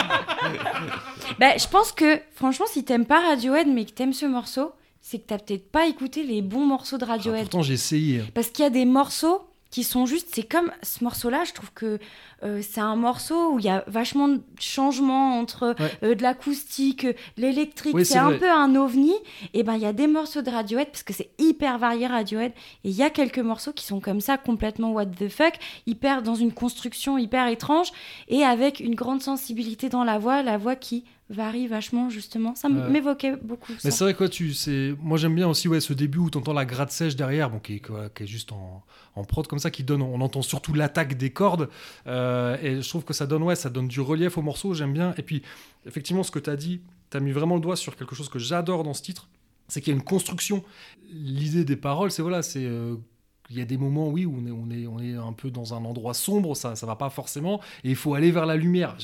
[1.39, 5.19] ben, je pense que franchement si t'aimes pas Radiohead mais que t'aimes ce morceau, c'est
[5.19, 7.43] que t'as peut-être pas écouté les bons morceaux de Ah, Radiohead.
[7.43, 8.21] pourtant, j'ai essayé.
[8.21, 8.25] hein.
[8.35, 9.43] Parce qu'il y a des morceaux
[9.75, 11.99] qui sont juste, c'est comme ce morceau-là, je trouve que
[12.45, 15.91] euh, c'est un morceau où il y a vachement de changements entre Ouais.
[16.05, 18.39] euh, de l'acoustique, de l'électrique, Oui, c'est c'est un vrai.
[18.39, 19.15] peu un ovni.
[19.53, 22.53] Et ben il y a des morceaux de Radiohead parce que c'est hyper varié Radiohead.
[22.85, 25.55] Et il y a quelques morceaux qui sont comme ça, complètement what the fuck,
[25.89, 27.89] hyper dans une construction hyper étrange
[28.29, 32.55] et avec une grande sensibilité dans la voix, la voix qui varie vachement justement.
[32.55, 32.89] Ça Ouais.
[32.91, 33.73] m'évoquait beaucoup.
[33.85, 36.53] Mais c'est vrai quoi, tu c'est moi j'aime bien aussi ouais ce début où t'entends
[36.53, 38.83] la gratte sèche derrière, bon qui est, quoi, qui est juste en,
[39.15, 41.69] en prod comme ça, qui donne, on entend surtout l'attaque des cordes
[42.07, 44.93] euh, et je trouve que ça donne ouais ça donne du relief au morceau, j'aime
[44.93, 45.15] bien.
[45.17, 45.43] Et puis
[45.87, 48.85] effectivement ce que t'as dit, t'as mis vraiment le doigt sur quelque chose que j'adore
[48.85, 49.29] dans ce titre,
[49.69, 50.63] c'est qu'il y a une construction.
[51.11, 52.97] L'idée des paroles, c'est voilà, c'est euh,
[53.51, 55.51] il y a des moments, oui, où on est, on est, on est un peu
[55.51, 58.57] dans un endroit sombre, ça, ça va pas forcément, et il faut aller vers la
[58.57, 58.97] lumière.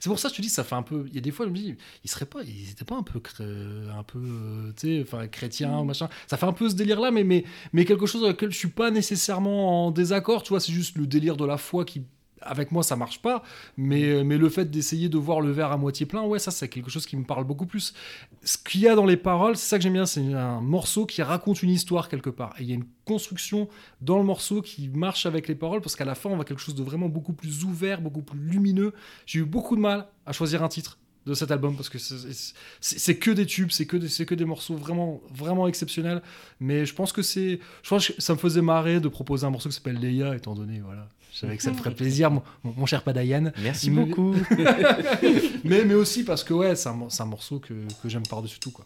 [0.00, 1.04] C'est pour ça que je te dis, ça fait un peu.
[1.08, 3.02] Il y a des fois, je me dis, ils seraient pas, ils étaient pas un
[3.02, 5.86] peu, cré- un peu, euh, tu sais, enfin, chrétiens, Mm.
[5.86, 6.08] machin.
[6.26, 8.68] Ça fait un peu ce délire-là, mais, mais, mais quelque chose avec lequel je suis
[8.68, 10.42] pas nécessairement en désaccord.
[10.42, 12.02] Tu vois, c'est juste le délire de la foi qui.
[12.40, 13.42] Avec moi, ça marche pas,
[13.76, 16.68] mais, mais le fait d'essayer de voir le verre à moitié plein, ouais, ça, c'est
[16.68, 17.94] quelque chose qui me parle beaucoup plus.
[18.42, 21.06] Ce qu'il y a dans les paroles, c'est ça que j'aime bien, c'est un morceau
[21.06, 22.54] qui raconte une histoire quelque part.
[22.58, 23.68] Et il y a une construction
[24.00, 26.60] dans le morceau qui marche avec les paroles, parce qu'à la fin, on va quelque
[26.60, 28.92] chose de vraiment beaucoup plus ouvert, beaucoup plus lumineux.
[29.26, 30.97] J'ai eu beaucoup de mal à choisir un titre
[31.28, 34.44] de cet album parce que c'est- que des tubes, c'est que des, c'est que des
[34.46, 36.22] morceaux vraiment vraiment exceptionnels.
[36.60, 39.50] Mais je pense que c'est, je pense que ça me faisait marrer de proposer un
[39.50, 42.86] morceau qui s'appelle Leia, étant donné voilà, je savais que ça te ferait plaisir, mon,
[42.86, 43.52] cher Padayan.
[43.62, 44.34] Merci Mais- beaucoup.
[45.64, 48.42] Mais mais aussi parce que ouais, c'est un, c'est un morceau que, que j'aime par
[48.42, 48.84] dessus tout quoi.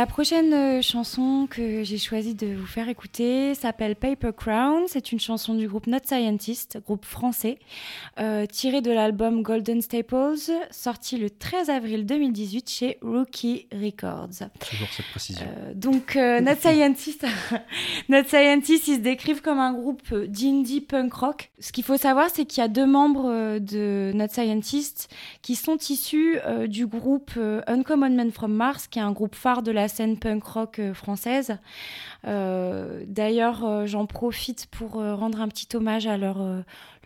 [0.00, 4.82] La prochaine euh, chanson que j'ai choisi de vous faire écouter s'appelle Paper Crown.
[4.86, 7.58] C'est une chanson du groupe Not Scientist, groupe français,
[8.18, 14.50] euh, tirée de l'album Golden Staples, sorti le 13 avril 2018 chez Rookie Records.
[14.58, 15.46] Toujours cette précision.
[15.56, 17.24] Euh, donc, euh, Not Scientist,
[18.10, 21.50] Not Scientist, ils se décrivent comme un groupe d'indie punk rock.
[21.60, 25.08] Ce qu'il faut savoir, c'est qu'il y a deux membres euh, de Not Scientist
[25.40, 29.62] qui sont issus euh, du groupe Uncommon Men from Mars, qui est un groupe phare
[29.62, 31.56] de la scène punk rock euh, française.
[32.26, 36.38] Euh, D'ailleurs, euh, j'en profite pour euh, rendre un petit hommage à leur,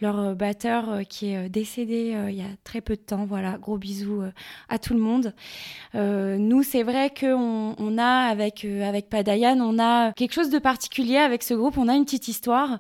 [0.00, 3.24] leur batteur qui est décédé il y a très peu de temps.
[3.24, 4.22] Voilà, gros bisous
[4.68, 5.34] à tout le monde.
[5.94, 11.16] Nous, c'est vrai qu'on on a, avec, avec Padayan, on a quelque chose de particulier
[11.16, 11.78] avec ce groupe.
[11.78, 12.78] On a une petite histoire.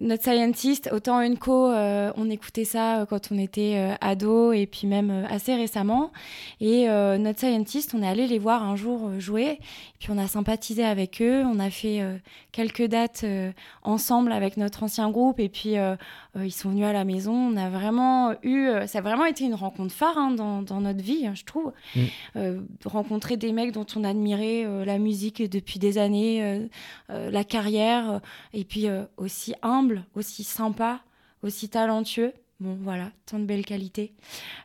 [0.00, 5.54] Notre Scientist, autant Unco, on écoutait ça quand on était ado et puis même assez
[5.54, 6.12] récemment.
[6.60, 9.44] Et Notre Scientist, on est allé les voir un jour jouer.
[9.44, 11.44] Et puis on a sympathisé avec eux.
[11.74, 12.16] Fait euh,
[12.52, 13.52] quelques dates euh,
[13.82, 15.40] ensemble avec notre ancien groupe.
[15.40, 15.96] Et puis euh,
[16.36, 17.34] ils sont venus à la maison.
[17.34, 21.02] On a vraiment eu, ça a vraiment été une rencontre phare hein, dans, dans notre
[21.02, 21.72] vie, hein, je trouve.
[21.94, 22.66] Mm.
[22.84, 26.68] Rencontrer des mecs dont on admirait la musique depuis des années,
[27.08, 28.20] la carrière,
[28.52, 31.00] et puis aussi humble, aussi sympa,
[31.42, 32.32] aussi talentueux.
[32.60, 34.12] Bon, voilà, tant de belles qualités.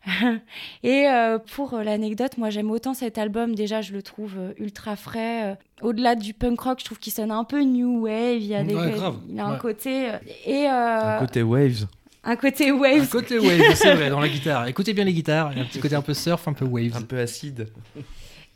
[0.84, 3.56] et euh, pour euh, l'anecdote, moi j'aime autant cet album.
[3.56, 5.58] Déjà, je le trouve euh, ultra frais.
[5.82, 8.38] Au-delà du punk rock, je trouve qu'il sonne un peu new wave.
[8.38, 10.10] Il y a, des, Ouais, grave, il a un côté.
[10.46, 11.88] et euh, Un côté Waves.
[12.24, 13.10] un côté Un wave.
[13.10, 14.68] côté wave, c'est vrai, dans la guitare.
[14.68, 16.66] Écoutez bien les guitares, il y a un petit côté un peu surf, un peu
[16.66, 16.96] wave.
[16.96, 17.68] Un peu acide.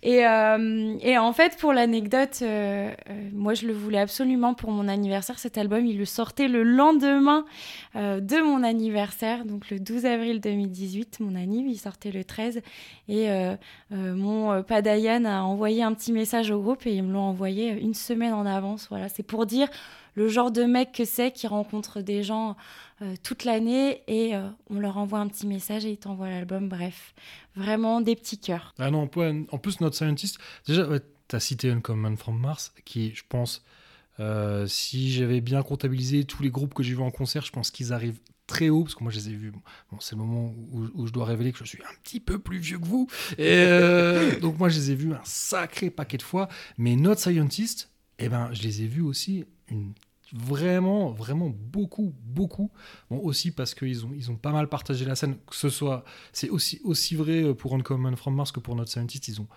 [0.05, 4.69] Et, euh, et en fait, pour l'anecdote, euh, euh, moi, je le voulais absolument pour
[4.69, 5.39] mon anniversaire.
[5.39, 7.45] Cet album, il le sortait le lendemain
[7.95, 11.21] de mon anniversaire, donc le 12 avril 2018.
[11.21, 12.61] Mon anniv, il sortait le 13.
[13.07, 13.29] Et
[13.91, 17.93] mon Padayan a envoyé un petit message au groupe et ils me l'ont envoyé une
[17.93, 18.87] semaine en avance.
[18.89, 19.69] Voilà, c'est pour dire
[20.15, 22.55] le genre de mec que c'est qui rencontre des gens
[23.23, 26.69] toute l'année et euh, on leur envoie un petit message et ils t'envoient l'album.
[26.69, 27.13] Bref,
[27.55, 28.73] vraiment des petits cœurs.
[28.79, 30.37] Ah non, en plus, notre scientist,
[30.67, 33.63] déjà, ouais, tu as cité Uncommon from Mars, qui, je pense,
[34.19, 37.71] euh, si j'avais bien comptabilisé tous les groupes que j'ai vus en concert, je pense
[37.71, 39.51] qu'ils arrivent très haut, parce que moi je les ai vus.
[39.91, 42.59] Bon, c'est le moment où, je dois révéler que je suis un petit peu plus
[42.59, 43.07] vieux que vous.
[43.37, 46.49] Et euh, donc moi je les ai vus un sacré paquet de fois.
[46.77, 47.89] Mais Not Scientist,
[48.19, 49.93] eh ben, je les ai vus aussi une
[50.33, 52.71] vraiment, vraiment beaucoup, beaucoup.
[53.09, 56.03] Bon, aussi parce qu'ils ont, ils ont pas mal partagé la scène, que ce soit,
[56.31, 59.47] c'est aussi, aussi vrai pour Uncommon from Mars que pour Not Scientist, ils ont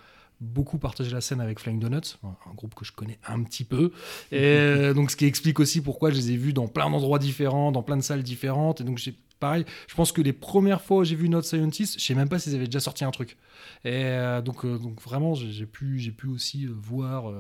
[0.41, 3.93] beaucoup partagé la scène avec Flying Donuts, un groupe que je connais un petit peu.
[4.33, 7.19] Et euh, donc, ce qui explique aussi pourquoi je les ai vus dans plein d'endroits
[7.19, 8.81] différents, dans plein de salles différentes.
[8.81, 11.99] Et donc, j'ai pareil, je pense que les premières fois où j'ai vu Not Scientist,
[11.99, 13.37] je sais même pas s'ils avaient déjà sorti un truc.
[13.85, 17.33] Et euh, donc, euh, donc vraiment, j'ai pu, pu aussi voir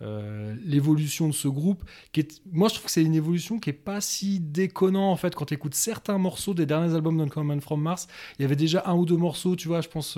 [0.00, 1.82] l'évolution de ce groupe.
[2.52, 5.46] Moi, je trouve que c'est une évolution qui est pas si déconnant en fait quand
[5.46, 8.06] tu écoutes certains morceaux des derniers albums d'Uncommon from Mars.
[8.38, 10.16] Il y avait déjà un ou deux morceaux, tu vois, je pense.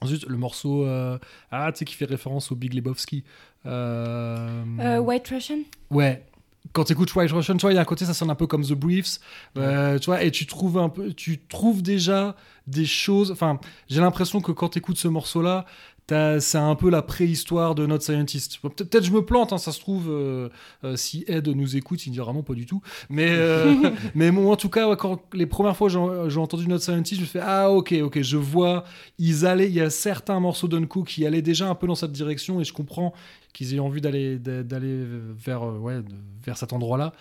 [0.00, 1.18] Ensuite, le morceau euh,
[1.50, 3.24] ah, tu sais, qui fait référence au Big Lebowski.
[3.64, 5.58] Euh, Euh, White Russian
[5.90, 6.24] Ouais.
[6.72, 8.34] Quand tu écoutes White Russian, tu vois, il y a un côté, ça sonne un
[8.34, 9.18] peu comme The Briefs,
[9.56, 12.34] euh, tu vois, et tu trouves un peu, tu trouves déjà
[12.66, 13.30] des choses.
[13.30, 15.64] Enfin, j'ai l'impression que quand tu écoutes ce morceau-là,
[16.08, 18.58] c'est un peu la préhistoire de Not Scientist.
[18.62, 20.48] Peut- Peut-être je me plante, hein, ça se trouve, euh,
[20.84, 22.80] euh, si Ed nous écoute, il dira non, pas du tout.
[23.10, 23.74] Mais, euh,
[24.14, 25.98] mais bon, en tout cas, ouais, quand les premières fois j'ai
[26.28, 28.84] j'ai entendu Not Scientist, je me fais Ah, ok, ok, je vois,
[29.18, 32.12] ils allaient, il y a certains morceaux d'Unco qui allaient déjà un peu dans cette
[32.12, 33.12] direction, et je comprends
[33.56, 35.02] qu'ils aient envie d'aller d'a- d'aller
[35.36, 36.00] vers euh, ouais
[36.44, 37.12] vers cet endroit-là.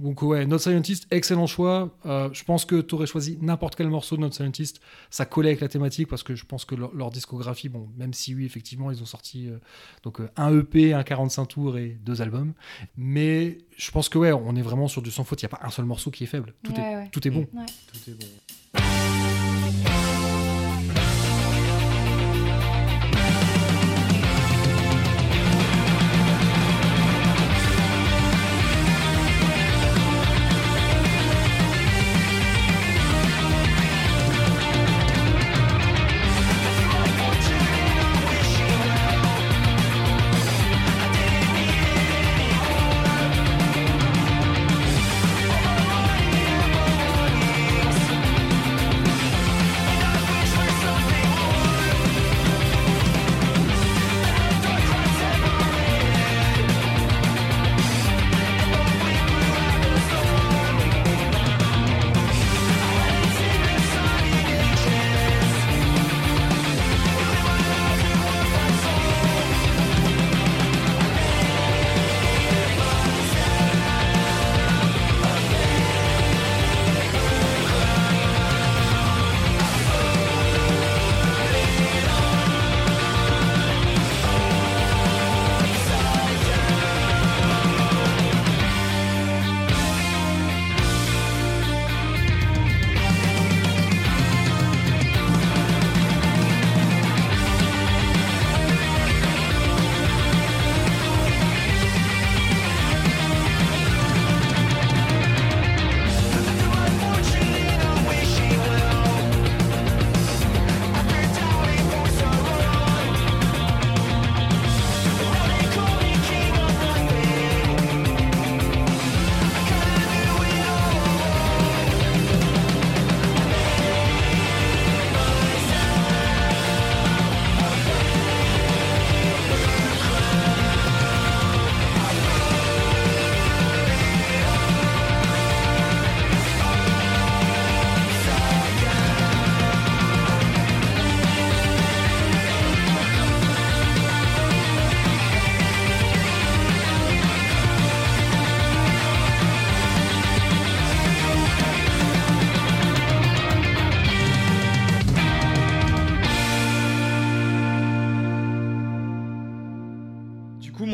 [0.00, 1.94] Donc ouais, Not Scientist, excellent choix.
[2.06, 4.80] Euh, je pense que tu aurais choisi n'importe quel morceau de Not Scientist,
[5.10, 8.14] ça collait avec la thématique parce que je pense que leur, leur discographie, bon, même
[8.14, 9.58] si oui effectivement ils ont sorti euh,
[10.04, 12.52] donc un EP, un 45 tours et deux albums,
[12.96, 15.42] mais je pense que ouais, on est vraiment sur du sans faute.
[15.42, 16.54] Il y a pas un seul morceau qui est faible.
[16.62, 17.08] Tout Ouais, est ouais.
[17.12, 17.46] tout est bon.
[17.52, 17.66] Ouais.
[17.92, 19.37] Tout est bon.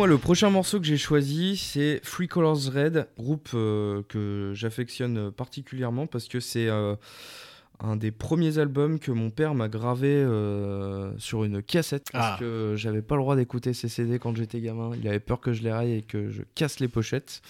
[0.04, 5.30] Moi, le prochain morceau que j'ai choisi, c'est Free Colors Red, groupe euh, que j'affectionne
[5.30, 6.94] particulièrement parce que c'est euh,
[7.80, 12.36] un des premiers albums que mon père m'a gravé euh, sur une cassette parce Ah.
[12.38, 14.90] que j'avais pas le droit d'écouter ces CD quand j'étais gamin.
[15.00, 17.40] Il avait peur que je les raille et que je casse les pochettes.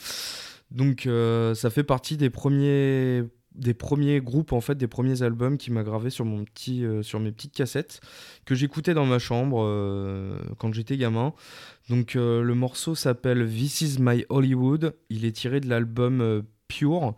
[0.70, 1.08] Donc,
[1.56, 3.24] ça fait partie des premiers
[3.54, 7.02] des premiers groupes en fait des premiers albums qui m'a gravé sur mon petit euh,
[7.02, 8.00] sur mes petites cassettes
[8.44, 11.32] que j'écoutais dans ma chambre euh, quand j'étais gamin
[11.88, 14.94] donc euh, le morceau s'appelle This Is My Hollywood.
[15.10, 17.14] Il est tiré de l'album Pure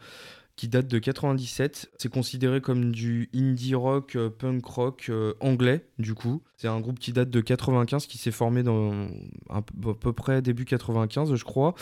[0.56, 1.90] qui date de 97.
[1.98, 6.42] C'est considéré comme du indie rock, euh, punk rock euh, anglais du coup.
[6.56, 9.08] C'est un groupe qui date de 95 qui s'est formé dans
[9.50, 11.74] à peu près début 95 je crois.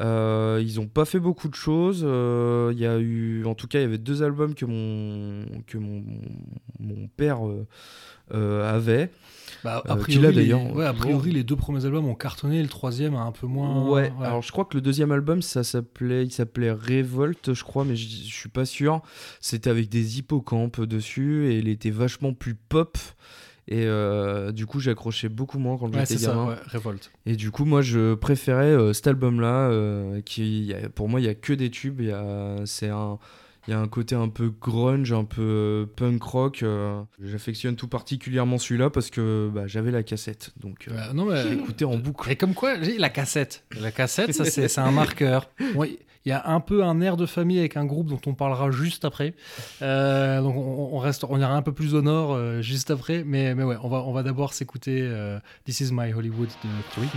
[0.00, 2.02] Euh, ils ont pas fait beaucoup de choses.
[2.02, 5.78] Il y a eu, en tout cas, il y avait deux albums que mon que
[5.78, 7.40] mon, père
[8.30, 9.10] avait.
[9.64, 12.14] Bah, Euh, a a priori, les, d'ailleurs, ouais, a priori, les deux premiers albums ont
[12.14, 13.88] cartonné, le troisième a un peu moins.
[13.88, 17.84] Ouais, alors je crois que le deuxième album, ça s'appelait, il s'appelait Révolte, je crois,
[17.84, 19.02] mais je, je suis pas sûr.
[19.40, 22.98] C'était avec des hippocampes dessus et il était vachement plus pop.
[23.68, 26.48] Et euh, du coup, j'accrochais beaucoup moins quand Ouais, j'étais ça, gamin.
[26.48, 27.12] ouais, Révolte.
[27.26, 31.08] Et du coup, moi, je préférais euh, cet album-là, euh, qui, il y a- pour
[31.08, 32.00] moi, il y a que des tubes.
[32.00, 33.18] Il y a, c'est un,
[33.68, 36.62] il y a un côté un peu grunge, un peu euh, punk rock.
[36.62, 37.00] euh.
[37.22, 41.42] J'affectionne tout particulièrement celui-là parce que bah, j'avais la cassette, donc euh, Ouais, non, mais.
[41.48, 42.30] j'écoutais en boucle.
[42.30, 43.64] Et comme quoi, j'ai la cassette.
[43.80, 45.48] La cassette, ça c'est un marqueur.
[45.74, 48.34] Bon, Il y a un peu un air de famille avec un groupe dont on
[48.34, 49.34] parlera juste après.
[49.82, 53.24] Euh, donc on, on reste, on ira un peu plus au nord euh, juste après.
[53.24, 56.68] Mais, mais ouais, on va, on va d'abord s'écouter euh, This Is My Hollywood de
[56.94, 57.08] Three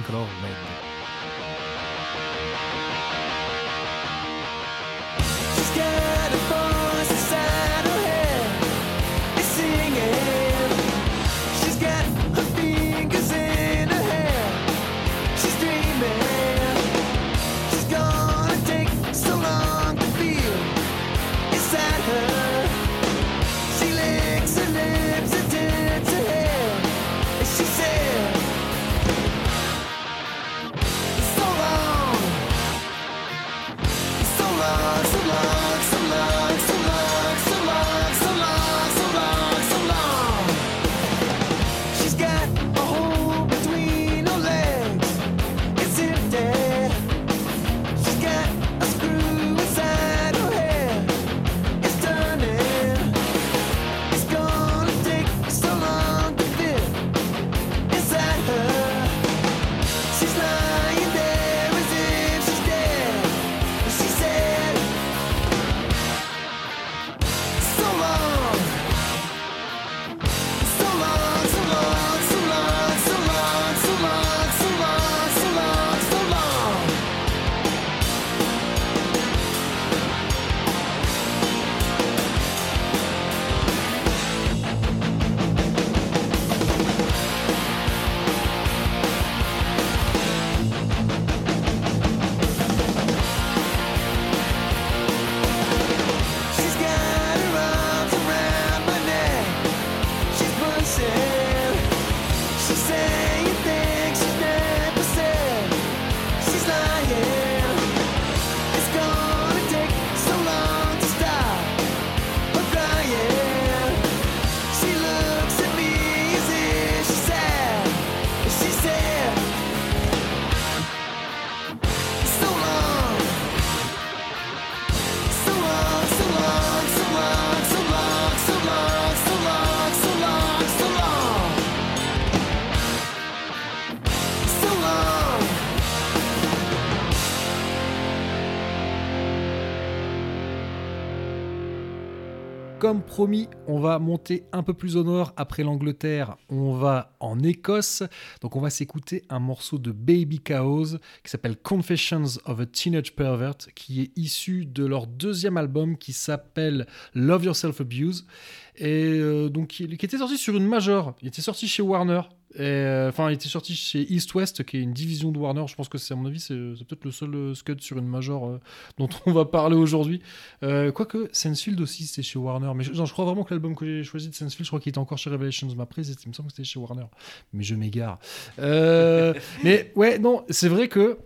[143.15, 145.31] promis, on va monter un peu plus au nord.
[145.37, 148.03] Après l'Angleterre, on va en Écosse.
[148.41, 153.15] Donc on va s'écouter un morceau de Baby Chaos qui s'appelle Confessions of a Teenage
[153.15, 158.27] Pervert, qui est issu de leur deuxième album qui s'appelle Love Yourself Abuse.
[158.75, 161.15] Et euh, donc qui, était sorti sur une major.
[161.21, 162.19] Il était sorti chez Warner.
[162.59, 165.65] Euh, Enfin, il était sorti chez East West, qui est une division de Warner.
[165.67, 168.07] Je pense que c'est, à mon avis, c'est, peut-être le seul euh, scud sur une
[168.07, 168.59] major euh,
[168.97, 170.21] dont on va parler aujourd'hui.
[170.61, 172.71] Quoique, Sensefield aussi, c'était chez Warner.
[172.75, 174.79] Mais je, non, je crois vraiment que l'album que j'ai choisi de Sensefield, je crois
[174.79, 175.67] qu'il était encore chez Revelations.
[175.75, 177.05] Mais après, il me semble que c'était chez Warner.
[177.53, 178.19] Mais je m'égare.
[178.57, 181.17] Mais ouais, non, c'est vrai que.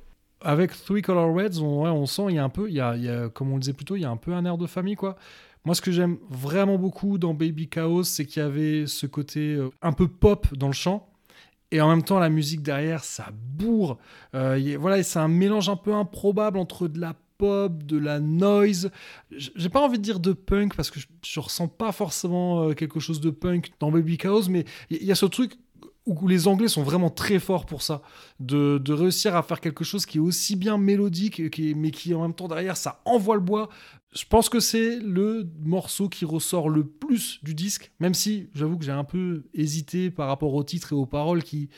[0.42, 3.52] Avec Three Color Reds, on, sent, il y a un peu, il y a, comme
[3.52, 5.18] on le disait plus tôt, il y a un peu un air de famille, quoi.
[5.66, 9.60] Moi, ce que j'aime vraiment beaucoup dans Baby Chaos, c'est qu'il y avait ce côté
[9.82, 11.09] un peu pop dans le chant.
[11.72, 13.97] Et en même temps, la musique derrière, ça bourre.
[14.34, 18.91] Euh, voilà, c'est un mélange un peu improbable entre de la pop, de la noise.
[19.32, 22.74] J'ai pas envie de dire de punk parce que je, je ressens pas forcément euh,
[22.74, 25.53] quelque chose de punk dans Baby Chaos, mais il y, a ce truc
[26.05, 28.01] où les Anglais sont vraiment très forts pour ça,
[28.39, 31.41] de, réussir à faire quelque chose qui est aussi bien mélodique,
[31.76, 33.70] mais qui en même temps derrière ça envoie le bois.
[34.12, 38.78] Je pense que c'est le morceau qui ressort le plus du disque, même si j'avoue
[38.78, 41.70] que j'ai un peu hésité par rapport au titre et aux paroles qui.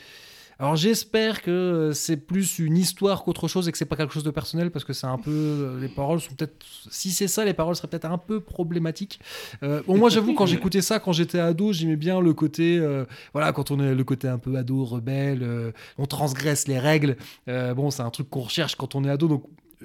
[0.58, 4.22] Alors j'espère que c'est plus une histoire qu'autre chose et que c'est pas quelque chose
[4.22, 6.54] de personnel parce que c'est un peu euh, les paroles sont peut-être
[6.88, 9.18] si c'est ça les paroles seraient peut-être un peu problématiques.
[9.64, 13.06] Euh, bon moi j'avoue quand j'écoutais ça quand j'étais ado j'aimais bien le côté euh,
[13.32, 17.16] voilà quand on est le côté un peu ado rebelle on transgresse les règles
[17.48, 19.42] bon c'est un truc qu'on recherche quand on est ado donc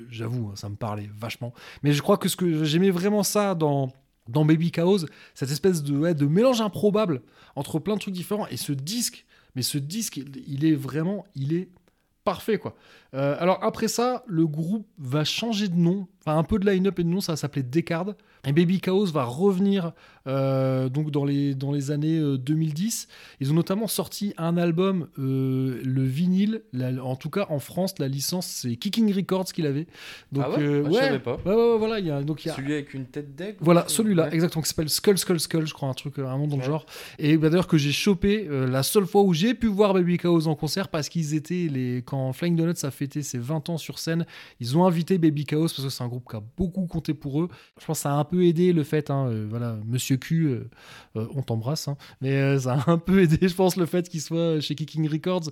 [0.09, 1.53] j'avoue hein, ça me parlait vachement.
[1.83, 3.91] Mais je crois que ce que j'aimais vraiment ça dans
[4.29, 7.21] dans Baby Chaos cette espèce de, de mélange improbable
[7.55, 9.25] entre plein de trucs différents et ce disque
[9.55, 11.69] mais ce disque il, il est vraiment il est
[12.27, 12.75] parfait quoi.
[13.13, 16.99] Euh, alors après ça le groupe va changer de nom enfin un peu de line-up
[16.99, 18.17] et de nom ça va s'appeler Descartes.
[18.45, 19.93] Et Baby Chaos va revenir
[20.27, 23.07] euh, donc dans les, dans les années euh, 2010.
[23.39, 27.95] Ils ont notamment sorti un album, euh, le vinyle, la- en tout cas en France,
[27.99, 29.87] la licence c'est Kicking Records qu'il avait.
[30.31, 31.37] Donc, Ah ouais euh, Ah, je savais pas.
[31.45, 33.35] Ouais, ouais, ouais, voilà, il y a, donc il y a, Celui avec une tête
[33.35, 34.33] d'aigle voilà, celui-là, ouais.
[34.35, 36.63] exactement, qui s'appelle Skull Skull Skull, je crois, un truc, euh, un nom dans le
[36.63, 36.85] genre.
[37.19, 40.17] Et bah, d'ailleurs que j'ai chopé euh, la seule fois où j'ai pu voir Baby
[40.17, 43.77] Chaos en concert parce qu'ils étaient les quand Flying Donuts a fêté ses 20 ans
[43.77, 44.25] sur scène,
[44.59, 47.41] ils ont invité Baby Chaos parce que c'est un groupe qui a beaucoup compté pour
[47.41, 47.49] eux.
[47.79, 50.45] Je pense que ça a un peu aidé le fait, hein, euh, voilà, Monsieur Q,
[50.45, 50.69] euh,
[51.15, 54.09] euh, on t'embrasse, hein, mais euh, ça a un peu aidé, je pense, le fait
[54.09, 55.49] qu'il soit chez Kicking Records.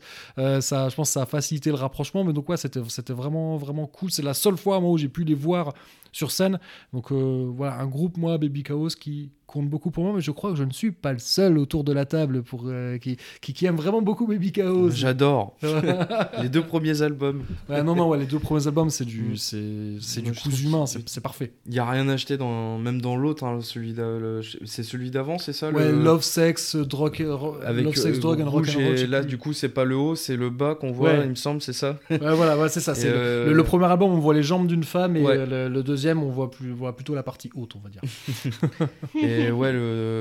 [0.61, 4.11] Ça, je pense ça a facilité le rapprochement, mais donc ouais, c'était vraiment vraiment cool.
[4.11, 5.73] C'est la seule fois moi où j'ai pu les voir
[6.11, 6.59] sur scène.
[6.93, 10.51] Donc voilà, un groupe, moi, Baby Chaos, qui compte beaucoup pour moi, mais je crois
[10.51, 13.53] que je ne suis pas le seul autour de la table pour, euh, qui, qui,
[13.53, 14.89] qui aime vraiment beaucoup Baby Chaos.
[14.91, 15.55] J'adore.
[16.41, 17.43] Les deux premiers albums.
[17.69, 20.85] Ouais, non, non, ouais, les deux premiers albums, c'est du, c'est, c'est du trouve humain,
[20.85, 21.53] c'est, c'est parfait.
[21.67, 25.37] Il y a rien acheté dans même dans l'autre hein, celui le- c'est celui d'avant,
[25.37, 28.63] c'est ça Ouais, le- Love, Sex, Drug, ro- avec Love, Sex, euh, Drug and et
[28.65, 31.21] je sais là du coup c'est pas le haut, c'est le bas qu'on voit, Ouais.
[31.23, 31.99] il me semble, c'est ça.
[32.09, 32.95] Ouais, voilà, ouais, c'est ça.
[32.95, 35.69] C'est le- euh, le, le premier album, on voit les jambes d'une femme, et le,
[35.69, 38.01] le deuxième, on voit, plus, voit plutôt la partie haute, on va dire.
[39.15, 39.34] Et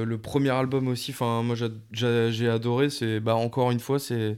[0.05, 3.99] le, premier album aussi, enfin moi j'a- j'a- j'ai adoré, c'est bah encore une fois
[3.99, 4.37] c'est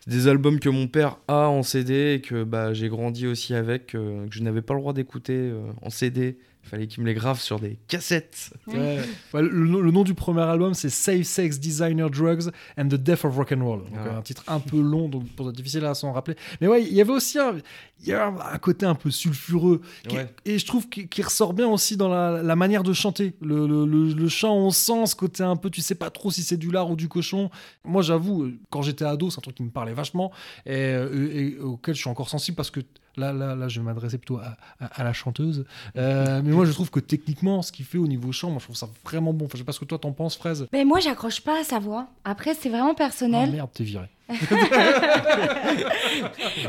[0.00, 3.54] c'est des albums que mon père a en CD et que bah j'ai grandi aussi
[3.54, 6.38] avec, euh, que je n'avais pas le droit d'écouter euh, en CD.
[6.64, 8.52] Il fallait qu'il me les grave sur des cassettes.
[8.66, 8.98] Ouais.
[9.32, 13.34] Ouais, le, nom du premier album, c'est Safe Sex, Designer Drugs and the Death of
[13.36, 13.84] Rock and Roll.
[13.84, 14.18] Donc, Ah.
[14.18, 16.36] un titre un peu long, donc pour- difficile à s'en rappeler.
[16.60, 17.54] Mais ouais, il y avait aussi un,
[18.00, 19.80] il y a un, un côté un peu sulfureux.
[20.06, 23.32] qui- et je trouve qu'il ressort bien aussi dans la, la manière de chanter.
[23.40, 26.30] Le, le- le- le chant, on sent ce côté un peu, tu sais pas trop
[26.30, 27.50] si c'est du lard ou du cochon.
[27.82, 30.32] Moi, j'avoue, euh, quand j'étais ado, c'est un truc qui me parlait vachement
[30.66, 32.80] et, euh, et- et auquel je suis encore sensible parce que
[33.18, 35.64] là, là, là je vais m'adresser plutôt à, à- à la chanteuse.
[35.96, 38.64] Euh, mais moi, je trouve que techniquement, ce qu'il fait au niveau chant, moi, je
[38.64, 39.44] trouve ça vraiment bon.
[39.46, 40.66] Enfin, je sais pas ce que toi t'en penses, Fraise.
[40.72, 42.06] Ben, moi, j'accroche pas à sa voix.
[42.24, 43.50] Après, c'est vraiment Oh personnel.
[43.50, 44.06] merde, t'es viré.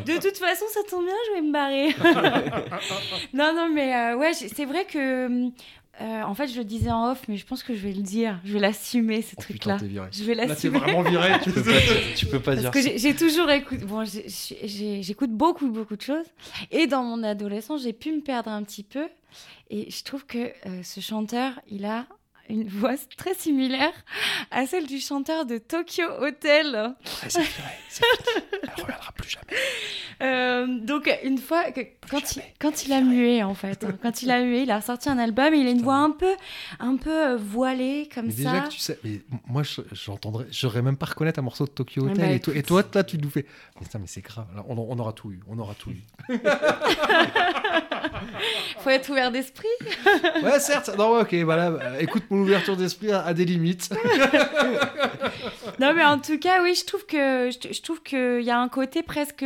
[0.05, 1.89] De toute façon, ça tombe bien, je vais me barrer.
[3.33, 5.49] non, non, mais euh, ouais, c'est vrai que.
[6.01, 8.01] Euh, en fait, je le disais en off, mais je pense que je vais le
[8.01, 8.39] dire.
[8.45, 9.77] Je vais l'assumer, ce Oh, truc-là.
[10.11, 10.79] Je vais Là, t'es l'assumer.
[10.79, 11.39] vraiment viré.
[11.43, 11.71] Tu peux pas,
[12.15, 12.89] tu peux pas Parce dire que ça.
[12.95, 13.83] j'ai toujours écouté.
[13.85, 16.25] Bon, j'écoute beaucoup, beaucoup de choses.
[16.71, 19.07] Et dans mon adolescence, j'ai pu me perdre un petit peu.
[19.69, 22.05] Et je trouve que euh, ce chanteur, il a
[22.49, 23.91] une voix très similaire
[24.51, 26.93] à celle du chanteur de Tokyo Hotel.
[27.27, 27.51] c'est viré,
[27.89, 28.41] c'est fini.
[28.63, 29.45] Elle reviendra plus jamais.
[30.21, 31.79] Euh, donc, une fois, que,
[32.11, 34.71] quand, il, jamais, quand il a mué, en fait, hein, quand il a mué, il
[34.71, 36.35] a sorti un album et il a une voix un peu,
[36.81, 38.37] un peu euh, voilée, comme Mais ça.
[38.37, 41.69] déjà que tu sais, mais moi je- j'entendrais, j'aurais même pas reconnaître un morceau de
[41.71, 42.17] Tokyo Hotel.
[42.17, 42.67] bah, et, toi, et écoute.
[42.67, 43.45] toi, là, tu nous fais.
[43.79, 44.45] Mais, putain, mais c'est grave.
[44.51, 45.39] Alors, on, on aura tout eu.
[45.47, 46.03] On aura tout eu.
[48.79, 49.67] Faut être ouvert d'esprit.
[50.43, 50.91] Ouais, certes.
[50.97, 51.71] Non, ok, voilà.
[51.71, 53.89] bah, écoute, mon ouverture d'esprit a, a des limites.
[55.79, 58.59] Non, mais en tout cas, oui, je trouve que je, je trouve qu'il y a
[58.59, 59.45] un côté presque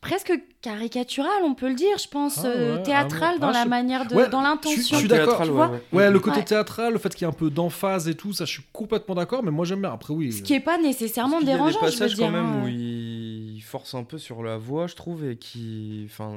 [0.00, 3.52] presque caricatural, on peut le dire, je pense, Ah, euh, ouais, théâtral ah, dans moi,
[3.52, 4.96] la je- manière de, Ouais, dans je l'intention.
[4.98, 5.68] suis d'accord, tu ouais, vois.
[5.68, 5.80] ouais.
[5.92, 6.44] Ouais, le côté Ouais.
[6.44, 9.14] théâtral, le fait qu'il y ait un peu d'emphase et tout, ça, je suis complètement
[9.14, 9.92] d'accord, mais moi j'aime bien.
[9.92, 10.32] Après, oui.
[10.32, 12.26] Ce qui est pas nécessairement Parce qu'il y a dérangeant, des je veux passages dire.
[12.26, 12.62] quand même hein.
[12.64, 13.29] où il...
[13.60, 16.32] il force un peu sur la voix, je trouve, et qui, enfin,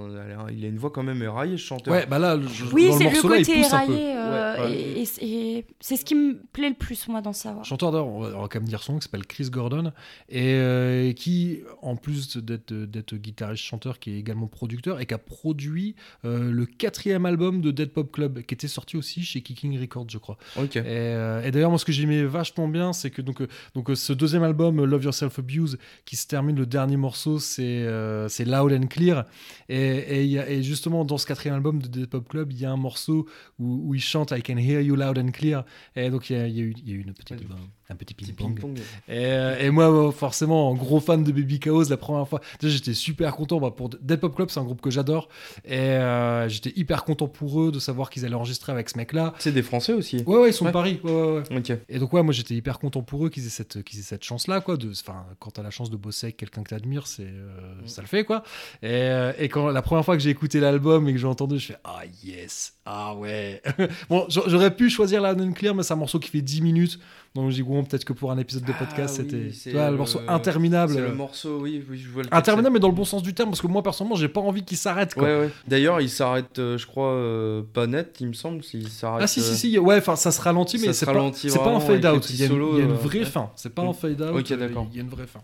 [0.51, 1.93] il a une voix quand même éraillée, ce chanteur.
[1.93, 3.73] Ouais, bah là, le- je- Oui, dans c'est le le morceau là, il côté pousse
[3.73, 3.93] un peu.
[3.93, 4.73] éraillé, euh, Ouais, ouais.
[4.77, 7.63] et, et c'est- ce qui me plaît le plus, moi, dans sa voix.
[7.63, 9.93] Chanteur d'ailleurs, on va, on va quand même dire son qui s'appelle Chris Gordon,
[10.27, 15.17] et euh, qui, en plus d'être d'être guitariste-chanteur, qui est également producteur, et qui a
[15.17, 15.95] produit
[16.25, 20.07] euh, le quatrième album de Dead Pop Club, qui était sorti aussi chez Kicking Records,
[20.09, 20.37] je crois.
[20.57, 20.75] Ok.
[20.75, 23.41] Et, euh, et d'ailleurs, moi, ce que j'aimais vachement bien, c'est que donc,
[23.75, 28.27] donc ce deuxième album, Love Yourself Abuse, qui se termine, le dernier morceau, c'est euh,
[28.27, 29.25] c'est Loud and Clear.
[29.69, 32.51] Et, et, il y a- et justement, dans ce quatrième album de Dead Pop Club,
[32.51, 33.27] il y a un morceau
[33.59, 35.65] où, où il chante I Can Hear You Loud and Clear.
[35.95, 37.39] Et donc, il y a, il y a eu, il y a eu une petite,
[37.39, 37.47] Ouais,
[37.89, 38.59] un petit ping-pong.
[39.07, 42.41] Et, euh, et moi, euh, forcément, en gros fan de Baby Chaos, la première fois,
[42.61, 43.59] j'étais super content.
[43.59, 45.29] Bah, pour Dead Pop Club, c'est un groupe que j'adore.
[45.65, 49.33] Et euh, j'étais hyper content pour eux de savoir qu'ils allaient enregistrer avec ce mec-là.
[49.39, 50.23] C'est des Français aussi.
[50.25, 50.71] Ouais, ouais, ils sont Ouais.
[50.71, 50.99] de Paris.
[51.03, 51.57] Ouais, ouais, ouais.
[51.57, 51.71] Ok.
[51.89, 54.23] Et donc, ouais, moi, j'étais hyper content pour eux qu'ils aient cette, qu'ils aient cette
[54.23, 54.77] chance-là, quoi.
[54.77, 54.91] De,
[55.39, 57.87] quand t'as la chance de bosser avec quelqu'un que t'admires, c'est, euh, Mm.
[57.87, 58.43] ça le fait, quoi.
[58.81, 61.59] Et, euh, et quand la première fois que j'ai écouté l'album et que j'ai entendu,
[61.59, 63.61] je fais Ah, yes, ah ouais.
[64.09, 66.61] bon, j'a- j'aurais pu choisir la Non Clear, mais c'est un morceau qui fait 10
[66.61, 66.99] minutes.
[67.35, 69.85] Donc, j'ai dit, bon, peut-être que pour un épisode de Ah podcast, oui, c'était, vois,
[69.87, 70.93] le le- morceau interminable.
[70.93, 72.29] C'est le morceau, oui, oui, je vois le.
[72.31, 74.63] Interminable, mais dans le bon sens du terme, parce que moi, personnellement, j'ai pas envie
[74.63, 75.15] qu'il s'arrête.
[75.15, 75.49] Ouais, ouais.
[75.67, 78.63] D'ailleurs, il s'arrête, euh, je crois, euh, pas net, il me semble.
[78.63, 79.23] s'arrête.
[79.23, 82.05] Ah si si si ouais enfin ça se ralentit mais c'est pas pas un fade
[82.05, 83.25] out il y a une, solos, il y a une vraie ouais.
[83.25, 83.93] fin c'est pas un Mm.
[83.93, 84.87] fade out Ok, d'accord.
[84.91, 85.39] il y a une vraie fin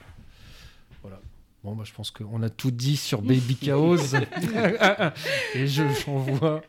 [1.63, 3.97] bon bah je pense qu'on a tout dit sur Baby Chaos
[5.55, 6.61] et je j'en vois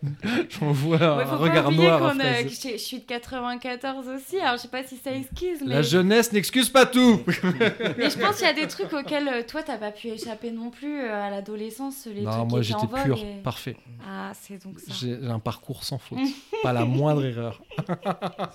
[0.48, 4.68] j'en vois Ouais, un regard noir je, je suis de 94 aussi, alors je sais
[4.68, 7.20] pas si ça excuse, mais, la jeunesse n'excuse pas tout
[7.98, 10.50] mais je pense qu'il y a des trucs auxquels euh, toi t'as pas pu échapper
[10.50, 13.76] non plus euh, à l'adolescence, les non trucs moi j'étais pur et- parfait
[14.08, 14.92] Ah, c'est donc ça.
[15.00, 16.18] j'ai un parcours sans faute
[16.62, 17.62] pas la moindre erreur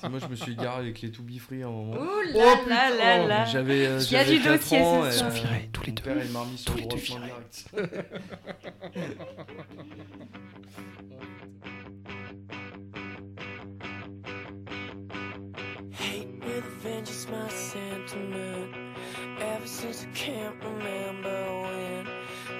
[0.02, 1.94] C'est moi, je me suis garé avec les To Be Free à un moment.
[1.94, 2.76] Ouh Oh, là putain.
[2.76, 3.46] là là là.
[3.46, 3.86] J'avais.
[3.88, 5.30] euh, Il y a du 4 dossier, ans, ce et, soir.
[5.30, 6.04] euh, Ils sont virés, tous les deux.
[6.26, 7.28] Père, il m'a remis sur Tous le les deux brossement virés.
[7.28, 7.66] direct.
[15.92, 18.74] Hate with a vengeance, my sentiment.
[19.40, 22.08] Ever since I can't remember when.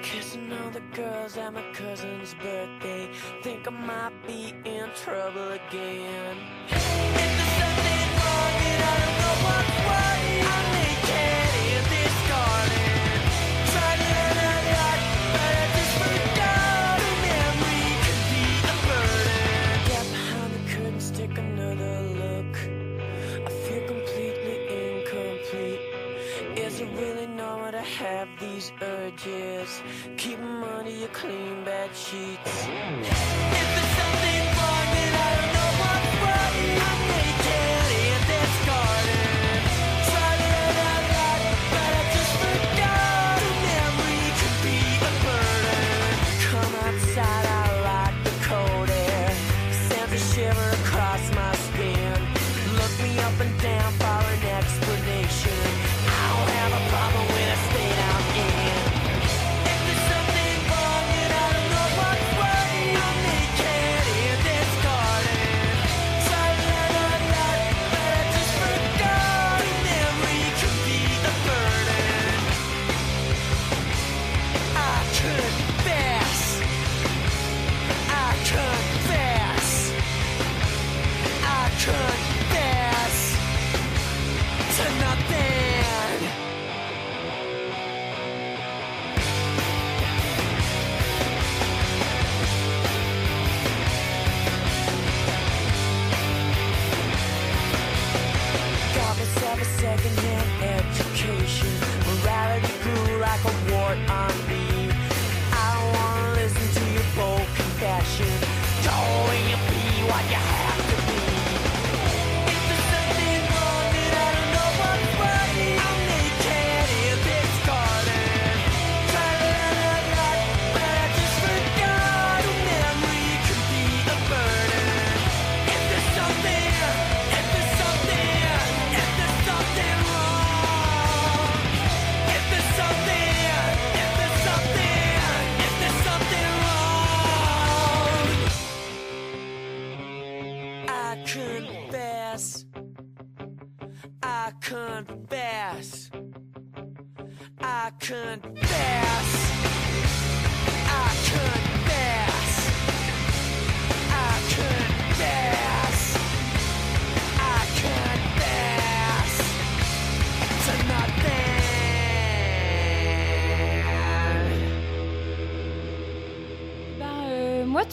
[0.02, 3.08] Kissing all the girls at my cousin's birthday.
[3.42, 6.36] Think I might be in trouble again.
[6.68, 6.72] If
[7.16, 10.15] there's something wrong and I don't know what's right,
[28.80, 29.82] urges.
[30.16, 33.65] Keep money, your clean bad sheets.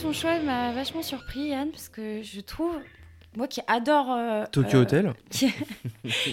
[0.03, 2.75] Ton choix m'a vachement surpris, Yann, parce que je trouve,
[3.37, 4.11] moi qui adore.
[4.11, 5.47] euh, Tokyo euh, Hotel qui,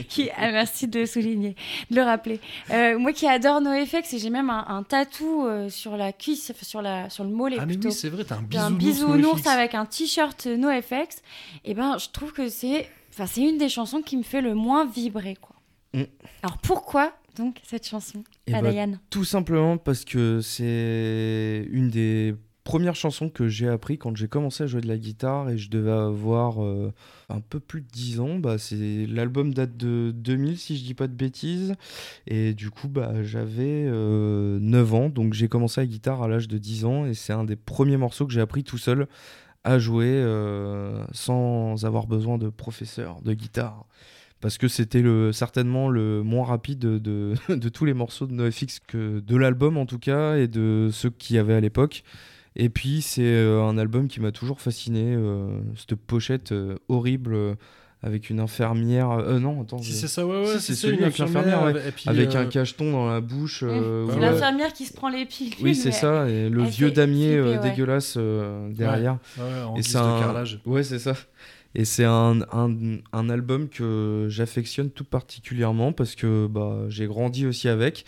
[0.09, 1.55] qui- ah, merci de le souligner,
[1.91, 2.41] de le rappeler.
[2.71, 6.83] Euh, moi qui adore NoFX et j'ai même un, un tatou sur la cuisse, sur,
[6.83, 7.89] la, sur le mollet Ah mais plutôt.
[7.89, 9.17] oui, c'est vrai, t'as un J'ai un bisounours.
[9.17, 9.47] bisounours NoFX.
[9.49, 11.23] avec un t-shirt NoFX.
[11.65, 14.55] Et ben, je trouve que c'est, enfin, c'est une des chansons qui me fait le
[14.55, 15.57] moins vibrer, quoi.
[15.95, 16.03] Mm.
[16.43, 21.89] Alors pourquoi donc cette chanson, Eh à ben, Diane Tout simplement parce que c'est une
[21.89, 22.35] des
[22.71, 25.71] premières chansons que j'ai appris quand j'ai commencé à jouer de la guitare et je
[25.71, 26.93] devais avoir euh,
[27.29, 28.39] un peu plus de 10 ans.
[28.39, 31.75] Bah, c'est l'album date de 2000 si je dis pas de bêtises
[32.29, 36.47] et du coup bah, j'avais euh, 9 ans donc j'ai commencé la guitare à l'âge
[36.47, 39.09] de 10 ans et c'est un des premiers morceaux que j'ai appris tout seul
[39.65, 43.85] à jouer euh, sans avoir besoin de professeur de guitare
[44.41, 48.33] parce que c'était le, certainement le moins rapide de, de, de tous les morceaux de
[48.33, 52.05] NoFX, que de l'album en tout cas, et de ceux qu'il y avait à l'époque.
[52.57, 57.35] Et puis c'est euh, un album qui m'a toujours fasciné, euh, cette pochette euh, horrible
[57.35, 57.55] euh,
[58.03, 59.11] avec une infirmière...
[59.11, 62.09] euh, non, attends, Si c'est ça, ouais, ouais, Si, c'est celui une avec l'infirmière, puis,
[62.09, 63.63] avec euh, un cacheton dans la bouche.
[63.63, 64.21] euh, C'est ouais.
[64.21, 65.55] l'infirmière qui se prend les pilules.
[65.63, 67.59] Oui, c'est ça, et le vieux damier ouais.
[67.59, 69.19] dégueulasse euh, derrière.
[69.39, 70.19] ouais, en Et guise c'est de un...
[70.21, 70.61] carrelage.
[70.67, 71.15] Ouais, c'est ça.
[71.75, 72.75] Et c'est un, un,
[73.13, 78.05] un album que j'affectionne tout particulièrement parce que bah, j'ai grandi aussi avec.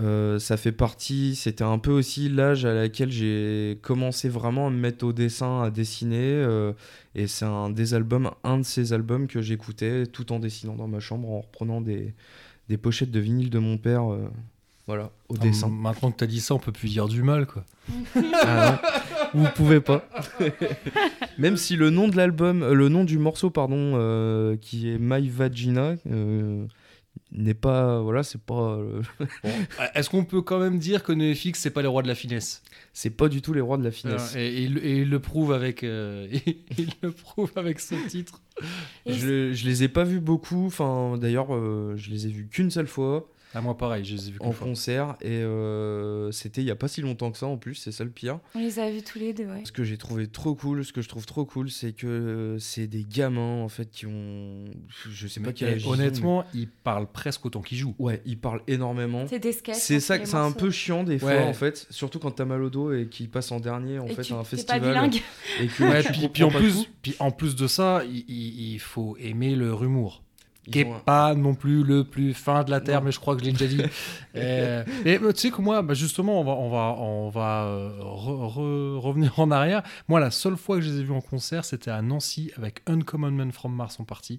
[0.00, 4.70] Euh, ça fait partie, c'était un peu aussi l'âge à laquelle j'ai commencé vraiment à
[4.70, 6.16] me mettre au dessin, à dessiner.
[6.22, 6.72] euh,
[7.14, 10.88] et c'est un des albums, un de ces albums que j'écoutais tout en dessinant dans
[10.88, 12.14] ma chambre, en reprenant des,
[12.70, 14.10] des pochettes de vinyle de mon père.
[14.10, 14.30] euh,
[14.86, 15.68] voilà, au Ah, dessin.
[15.68, 17.64] Maintenant que t'as dit ça, on peut plus dire du mal, quoi.
[18.42, 18.80] Ah
[19.34, 20.08] non, vous pouvez pas.
[21.38, 24.98] Même si le nom de l'album, euh, le nom du morceau, pardon, euh, qui est
[24.98, 26.64] My Vagina, euh,
[27.32, 29.02] n'est pas, voilà, c'est pas, euh,
[29.94, 32.62] Est-ce qu'on peut quand même dire que NoFX, c'est pas les rois de la finesse?
[32.92, 34.34] C'est pas du tout les rois de la finesse.
[34.36, 36.28] Et, et il, et il le prouve avec, euh,
[36.78, 38.42] il le prouve avec ce titre.
[39.06, 40.66] Je, je les ai pas vus beaucoup.
[40.66, 44.28] Enfin, d'ailleurs, euh, je les ai vus qu'une seule fois À moi, pareil, je les
[44.28, 47.46] ai vus en concert et euh, c'était il y a pas si longtemps que ça
[47.46, 47.74] en plus.
[47.74, 48.38] C'est ça le pire.
[48.54, 49.62] On les a vus tous les deux, ouais.
[49.64, 52.86] Ce que j'ai trouvé trop cool, ce que je trouve trop cool, c'est que c'est
[52.86, 54.64] des gamins en fait qui ont,
[55.10, 57.94] je sais pas Mais, quel ils ont, honnêtement, il parle presque autant qu'il joue.
[57.98, 59.26] mais- ouais, ils parlent énormément.
[59.26, 59.76] C'est des sketchs.
[59.76, 61.44] C'est hein, ça, c'est un peu chiant des fois Ouais.
[61.44, 64.14] en fait, surtout quand t'as mal au dos et qu'ils passent en dernier en Et
[64.14, 64.80] fait à un festival.
[64.80, 65.20] pas bilingue.
[65.60, 68.78] Et que Ouais, tu puis, en pas plus, puis en plus de ça, il, il-
[68.78, 70.22] faut aimer le humour.
[70.70, 73.06] Qui est ont un- pas non plus le plus fin de la terre, Non.
[73.06, 73.82] mais je crois que je l'ai déjà dit.
[74.34, 77.64] Euh, et euh, tu sais que moi, bah, justement, on va, on va, on va
[77.64, 79.82] euh, re- re- revenir en arrière.
[80.08, 82.80] Moi, la seule fois que je les ai vus en concert, c'était à Nancy avec
[82.86, 84.38] Uncommon Man from Mars en partie.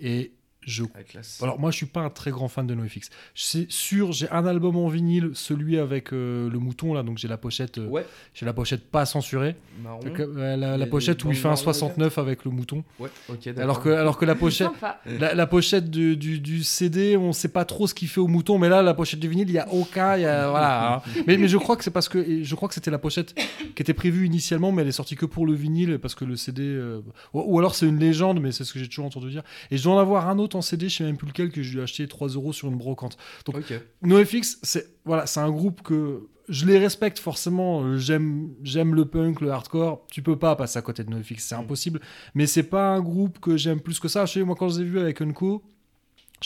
[0.00, 0.32] Et
[0.66, 1.42] je La classe.
[1.42, 3.08] alors moi je suis pas un très grand fan de NoFX.
[3.34, 7.28] C'est sûr, j'ai un album en vinyle, celui avec euh, le mouton là, donc j'ai
[7.28, 8.04] la pochette, euh, Ouais,
[8.34, 10.00] j'ai la pochette pas censurée, marron.
[10.00, 12.84] Donc, euh, la, pochette où il fait un bandes noires 69 avec le mouton.
[12.98, 13.62] Ouais, ok, d'accord.
[13.62, 14.70] Alors que, alors que la pochette,
[15.06, 18.26] la, la pochette du, du, du CD, on sait pas trop ce qu'il fait au
[18.28, 20.96] mouton, mais là, la pochette du vinyle, il y a aucun, il y a, voilà.
[20.96, 21.02] hein.
[21.26, 23.34] Mais, mais je crois que c'est parce que, je crois que c'était la pochette
[23.74, 26.36] qui était prévue initialement, mais elle est sortie que pour le vinyle parce que le
[26.36, 27.00] CD, euh,
[27.32, 29.42] ou, ou alors c'est une légende, mais c'est ce que j'ai toujours entendu dire.
[29.70, 31.62] Et je dois en avoir un autre en CD, je sais même plus lequel, que
[31.62, 33.16] je lui ai acheté 3 euros sur une brocante.
[33.48, 33.72] Ok.
[34.02, 37.82] NoFX, c'est voilà, c'est un groupe que je les respecte forcément.
[37.82, 40.06] euh, J'aime, j'aime le punk, le hardcore.
[40.10, 42.00] Tu peux pas passer à côté de NoFX, c'est impossible.
[42.34, 44.26] Mais c'est pas un groupe que j'aime plus que ça.
[44.26, 45.62] Je sais, moi, quand je les ai vus avec Unco,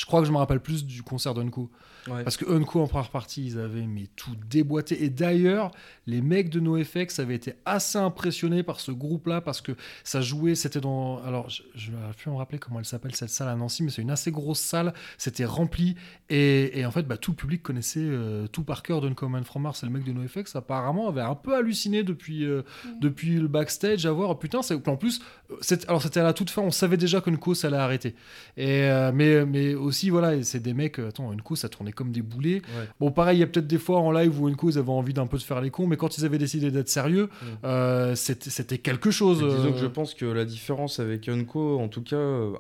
[0.01, 1.70] je crois que je me rappelle plus du concert d'Unco.
[2.09, 2.24] Ouais.
[2.24, 5.05] Parce que Unco en première partie, ils avaient mais tout déboîté.
[5.05, 5.72] Et d'ailleurs,
[6.07, 9.72] les mecs de NoFX avaient été assez impressionnés par ce groupe-là parce que
[10.03, 11.22] ça jouait, c'était dans.
[11.22, 13.90] Alors, je, ne vais plus me rappeler comment elle s'appelle cette salle à Nancy, mais
[13.90, 14.94] c'est une assez grosse salle.
[15.18, 15.96] C'était rempli.
[16.30, 19.64] Et, et en fait, bah, tout le public connaissait euh, tout par cœur d'Uncommon From
[19.64, 19.82] Mars.
[19.82, 22.62] Et le mec de NoFX, apparemment, avait un peu halluciné depuis, euh,
[23.03, 24.30] depuis le backstage à voir.
[24.30, 24.88] oh, putain, c'est.
[24.88, 25.20] En plus,
[25.51, 28.14] euh, alors c'était à la toute fin, on savait déjà qu'Unco, ça allait arrêter.
[28.57, 30.99] Et, euh, mais, mais aussi, voilà, et c'est des mecs.
[30.99, 32.62] euh, Attends, Unco, ça tournait comme des boulets.
[32.78, 32.88] Ouais.
[33.01, 35.12] Bon, pareil, il y a peut-être des fois en live où Unco, ils avaient envie
[35.14, 37.47] d'un peu de faire les cons, mais quand ils avaient décidé d'être sérieux, Mm.
[37.64, 39.38] euh, c'était quelque chose.
[39.38, 42.16] Disons euh, que je pense que la différence avec Unco, en tout cas,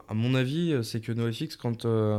[0.08, 2.18] à mon avis, c'est que NoFX, quand, euh,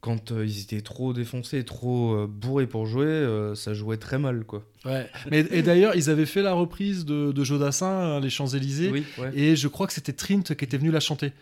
[0.00, 4.62] quand euh, ils étaient trop défoncés, trop bourrés pour jouer, ça jouait très mal, quoi.
[4.84, 5.06] ouais.
[5.30, 9.04] Mais, et d'ailleurs, ils avaient fait la reprise de, de Jodassin, hein, Les Champs-Élysées, Oui,
[9.18, 9.30] ouais.
[9.34, 11.32] et je crois que c'était Trint qui était venu la chanter.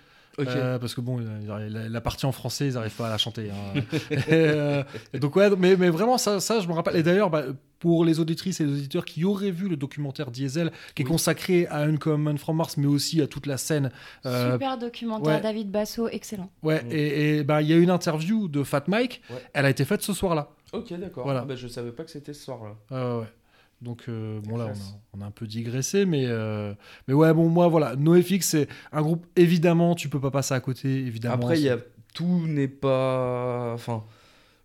[0.41, 3.51] Euh, parce que bon, la, la partie en français, ils n'arrivent pas à la chanter.
[3.51, 3.81] hein.
[4.11, 4.83] et, euh,
[5.13, 6.97] et donc ouais, mais, mais vraiment ça, ça, je me rappelle.
[6.97, 7.45] Et d'ailleurs, bah,
[7.79, 11.11] pour les auditrices et les auditeurs qui auraient vu le documentaire Diesel, qui est Oui.
[11.13, 13.91] consacré à Uncommon from Mars, mais aussi à toute la scène.
[14.27, 15.41] euh, Super documentaire, ouais.
[15.41, 16.51] David Basso, excellent.
[16.63, 16.89] ouais, Mm.
[16.93, 19.23] et, et, bah, il y a une interview de Fat Mike.
[19.31, 19.37] Ouais.
[19.53, 20.49] Elle a été faite ce soir-là.
[20.73, 21.25] Ok, d'accord.
[21.25, 21.41] Voilà.
[21.43, 22.75] Ah bah, je savais pas que c'était ce soir-là.
[23.21, 23.27] Ouais.
[23.85, 26.73] Donc euh, bon là on a, on a un peu digressé mais euh,
[27.07, 30.61] mais ouais bon moi voilà NoFX c'est un groupe évidemment tu peux pas passer à
[30.61, 31.79] côté évidemment Après, il y c'est- a
[32.15, 33.73] tout n'est pas.
[33.75, 34.05] Enfin,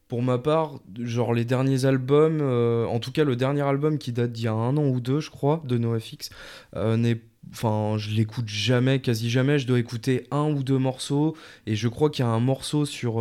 [0.07, 4.11] pour ma part, genre les derniers albums, euh, en tout cas le dernier album qui
[4.11, 6.29] date d'il y a un an ou deux, je crois, de NoFX,
[6.75, 7.19] n'est.
[7.51, 9.57] Enfin, je l'écoute jamais, quasi jamais.
[9.57, 11.35] Je dois écouter un ou deux morceaux.
[11.65, 13.15] Et je crois qu'il y a un morceau sur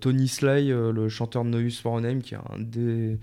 [0.00, 3.18] Tony Sly, le chanteur de No Use for a Name, qui est un des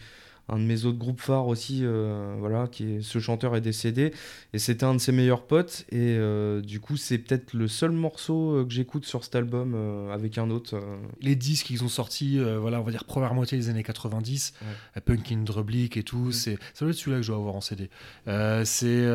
[0.50, 4.14] un de mes autres groupes phares aussi, euh, voilà, qui est, ce chanteur est décédé,
[4.54, 7.92] et c'était un de ses meilleurs potes, et euh, du coup c'est peut-être le seul
[7.92, 10.80] morceau euh, que j'écoute sur cet album euh, avec un autre.
[11.22, 15.02] les disques qu'ils ont sortis voilà on va dire première moitié des années 90 Ouais.
[15.02, 17.62] Punk in Drublic et tout c'est ça doit être celui-là que je dois avoir en
[17.62, 17.90] CD
[18.26, 19.06] c'est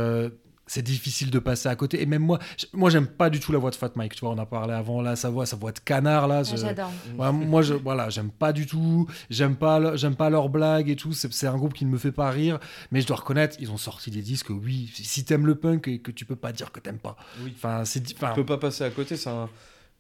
[0.68, 2.40] c'est difficile de passer à côté et même moi
[2.72, 4.72] moi j'aime pas du tout la voix de Fat Mike tu vois on a parlé
[4.74, 6.90] avant là sa voix sa voix de canard là Ah, je- J'adore.
[7.18, 9.06] Ouais, moi, je, voilà, j'aime pas du tout.
[9.30, 11.12] J'aime pas, j'aime pas leurs blagues et tout.
[11.12, 12.58] C'est, c'est un groupe qui ne me fait pas rire.
[12.90, 14.50] Mais je dois reconnaître, ils ont sorti des disques.
[14.50, 17.16] Oui, si t'aimes le punk et que tu peux pas dire que t'aimes pas.
[17.42, 17.52] Oui.
[17.56, 19.48] Enfin, c'est, enfin, On peut pas passer à côté, c'est un,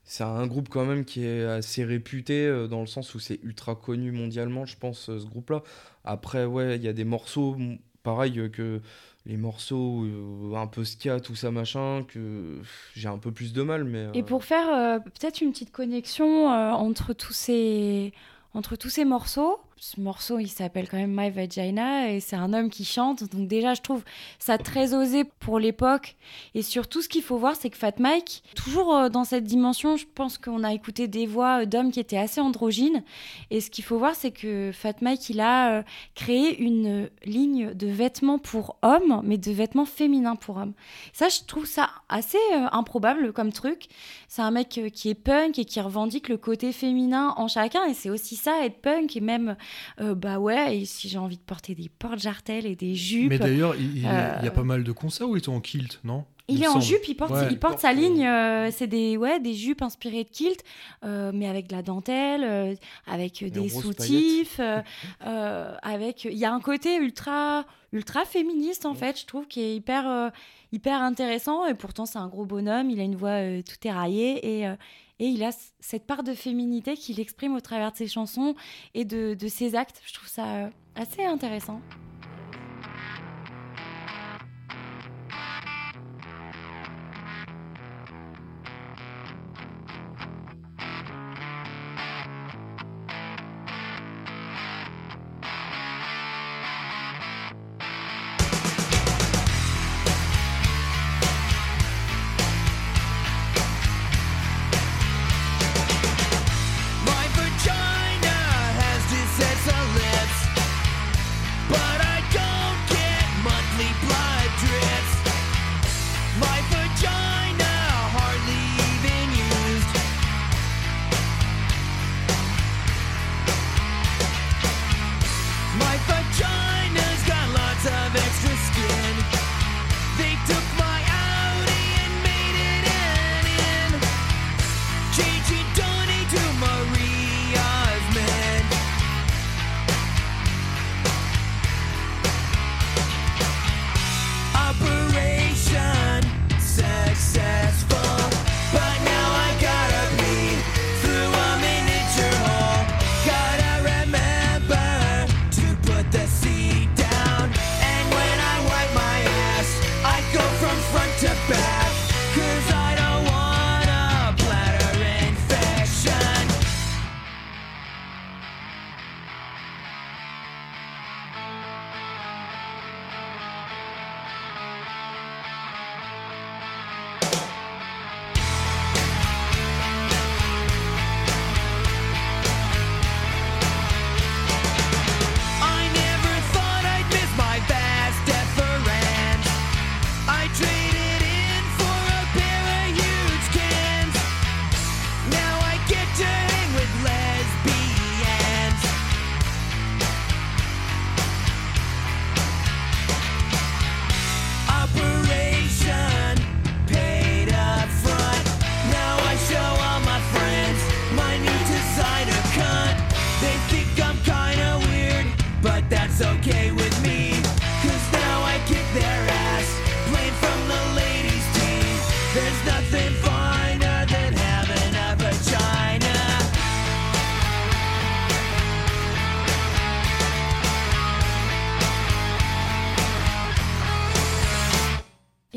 [0.04, 3.38] c'est un groupe quand même qui est assez réputé euh, dans le sens où c'est
[3.44, 5.62] ultra connu mondialement, je pense, euh, ce groupe-là.
[6.04, 7.56] Après, ouais, il y a des morceaux,
[8.02, 8.80] pareil euh, que
[9.26, 12.60] les morceaux euh, un peu ska, tout ça machin, que
[12.94, 14.06] j'ai un peu plus de mal, mais.
[14.14, 18.12] Et euh, pour faire euh, peut-être une petite connexion entre tous ces
[18.54, 22.54] entre tous ces morceaux, ce morceau il s'appelle quand même My Vagina et c'est un
[22.54, 24.02] homme qui chante donc déjà je trouve
[24.38, 26.16] ça très osé pour l'époque
[26.54, 29.98] et surtout ce qu'il faut voir c'est que Fat Mike toujours euh, dans cette dimension
[29.98, 33.04] je pense qu'on a écouté des voix euh, d'hommes qui étaient assez androgynes
[33.50, 35.82] et ce qu'il faut voir c'est que Fat Mike il a euh,
[36.14, 40.72] créé une ligne de vêtements pour hommes mais de vêtements féminins pour hommes
[41.12, 42.38] ça je trouve ça assez
[42.72, 43.88] improbable comme truc
[44.28, 47.84] c'est un mec qui est punk et qui revendique le côté féminin en chacun.
[47.86, 49.16] Et c'est aussi ça, être punk.
[49.16, 49.56] Et même,
[50.00, 53.30] euh, bah ouais, et si j'ai envie de porter des porte-jartelles et des jupes.
[53.30, 55.60] mais d'ailleurs, il, il- y Euh, a pas mal de concerts où ils sont en
[55.60, 56.24] kilt, non?
[56.48, 57.48] Il est en jupe, il porte, Ouais.
[57.50, 60.62] il porte sa ligne, euh, c'est des, ouais, des jupes inspirées de kilt,
[61.04, 62.74] euh, mais avec de la dentelle, euh,
[63.08, 64.80] avec euh, des soutifs, euh,
[65.26, 69.60] euh, avec, il y a un côté ultra, ultra féministe en fait, je trouve, qui
[69.60, 70.28] est hyper, euh,
[70.70, 71.66] hyper intéressant.
[71.66, 74.76] Et pourtant, c'est un gros bonhomme, il a une voix euh, tout éraillée et, euh,
[75.18, 75.50] et il a
[75.80, 78.54] cette part de féminité qu'il exprime au travers de ses chansons
[78.94, 80.02] et de, de ses actes.
[80.06, 81.80] Je trouve ça euh, assez intéressant.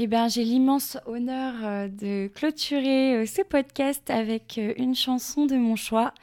[0.09, 5.55] Bien, j'ai l'immense honneur euh, de clôturer euh, ce podcast avec euh, une chanson de
[5.55, 6.15] mon choix.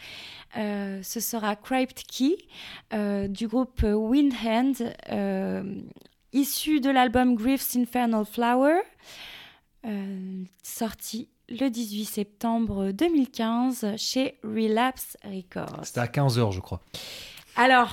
[0.56, 2.36] Euh, ce sera Crypt Key
[2.92, 5.62] euh, du groupe Windhand, euh,
[6.32, 8.80] issu de l'album Grief's Infernal Flower,
[10.64, 15.84] sorti le 18 septembre 2015 chez Relapse Records.
[15.84, 16.80] C'était à 15h, je crois.
[17.54, 17.92] Alors,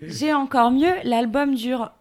[0.00, 1.92] j'ai encore mieux, l'album dure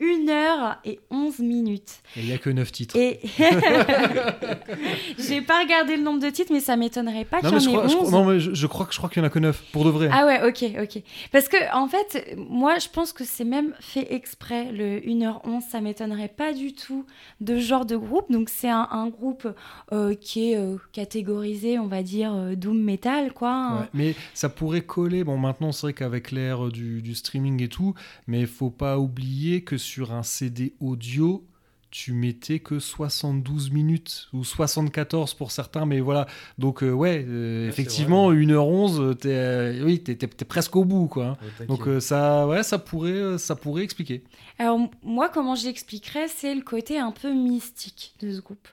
[0.00, 2.02] 1 heure et 11 minutes.
[2.16, 2.96] Et il n'y a que 9 titres.
[2.96, 3.20] Et
[5.18, 7.72] j'ai pas regardé le nombre de titres, mais ça m'étonnerait pas qu'il y je en
[7.72, 8.12] ait crois, je, 11.
[8.12, 9.90] non, mais je, je crois je crois qu'il y en a que 9 pour de
[9.90, 10.08] vrai.
[10.12, 11.02] Ah ouais, ok, ok.
[11.32, 14.70] Parce que en fait, moi, je pense que c'est même fait exprès.
[14.72, 17.04] Le 1h11, ça m'étonnerait pas du tout
[17.40, 18.30] de ce genre de groupe.
[18.30, 19.48] Donc c'est un, un groupe
[19.92, 23.78] euh, qui est euh, catégorisé, on va dire, euh, doom metal, quoi.
[23.80, 25.24] Ouais, mais ça pourrait coller.
[25.24, 27.94] Bon, maintenant, c'est vrai qu'avec l'ère du, du streaming et tout,
[28.26, 31.44] mais il faut pas oublier que sur un CD audio,
[31.90, 36.26] tu mettais que 72 minutes ou 74 pour certains, mais voilà.
[36.56, 41.26] Donc, euh, ouais, euh, effectivement, 1h11, euh, t'es, euh, oui, t'es presque au bout, quoi.
[41.26, 41.36] hein.
[41.58, 44.22] Ouais, Donc, euh, ça, ouais, ça pourrait, ça pourrait expliquer.
[44.58, 48.68] Alors moi, comment je l'expliquerais, c'est le côté un peu mystique de ce groupe.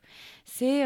[0.46, 0.84] C'est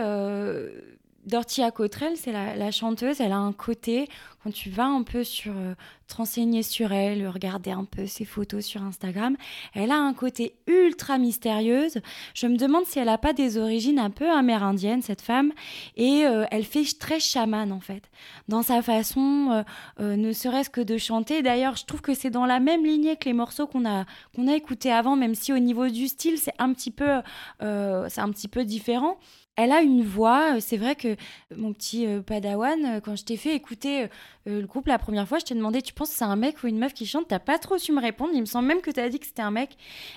[1.26, 4.08] Dorothy Cottrell, c'est la, chanteuse, elle a un côté,
[4.44, 5.74] quand tu vas un peu sur, euh,
[6.12, 9.38] te renseigner sur elle, regarder un peu ses photos sur Instagram,
[9.74, 12.00] elle a un côté ultra mystérieuse.
[12.34, 15.52] Je me demande si elle n'a pas des origines un peu amérindiennes, cette femme,
[15.96, 18.10] et euh, elle fait très chamane en fait,
[18.48, 19.64] dans sa façon, euh,
[20.00, 21.42] euh, ne serait-ce que de chanter.
[21.42, 24.06] D'ailleurs, je trouve que c'est dans la même lignée que les morceaux qu'on a
[24.36, 27.22] qu'on a écouté avant, même si au niveau du style, c'est un petit peu,
[27.62, 29.18] euh, c'est un petit peu différent.
[29.58, 31.18] Elle a une voix, euh, c'est vrai que
[31.56, 34.08] mon petit euh, padawan, euh, quand je t'ai fait écouter euh,
[34.48, 36.64] euh, le groupe la première fois, je t'ai demandé, tu penses que c'est un mec
[36.64, 37.26] ou une meuf qui chante?
[37.28, 39.42] T'as pas trop su me répondre, il me semble même que t'as dit que c'était
[39.42, 39.72] un mec.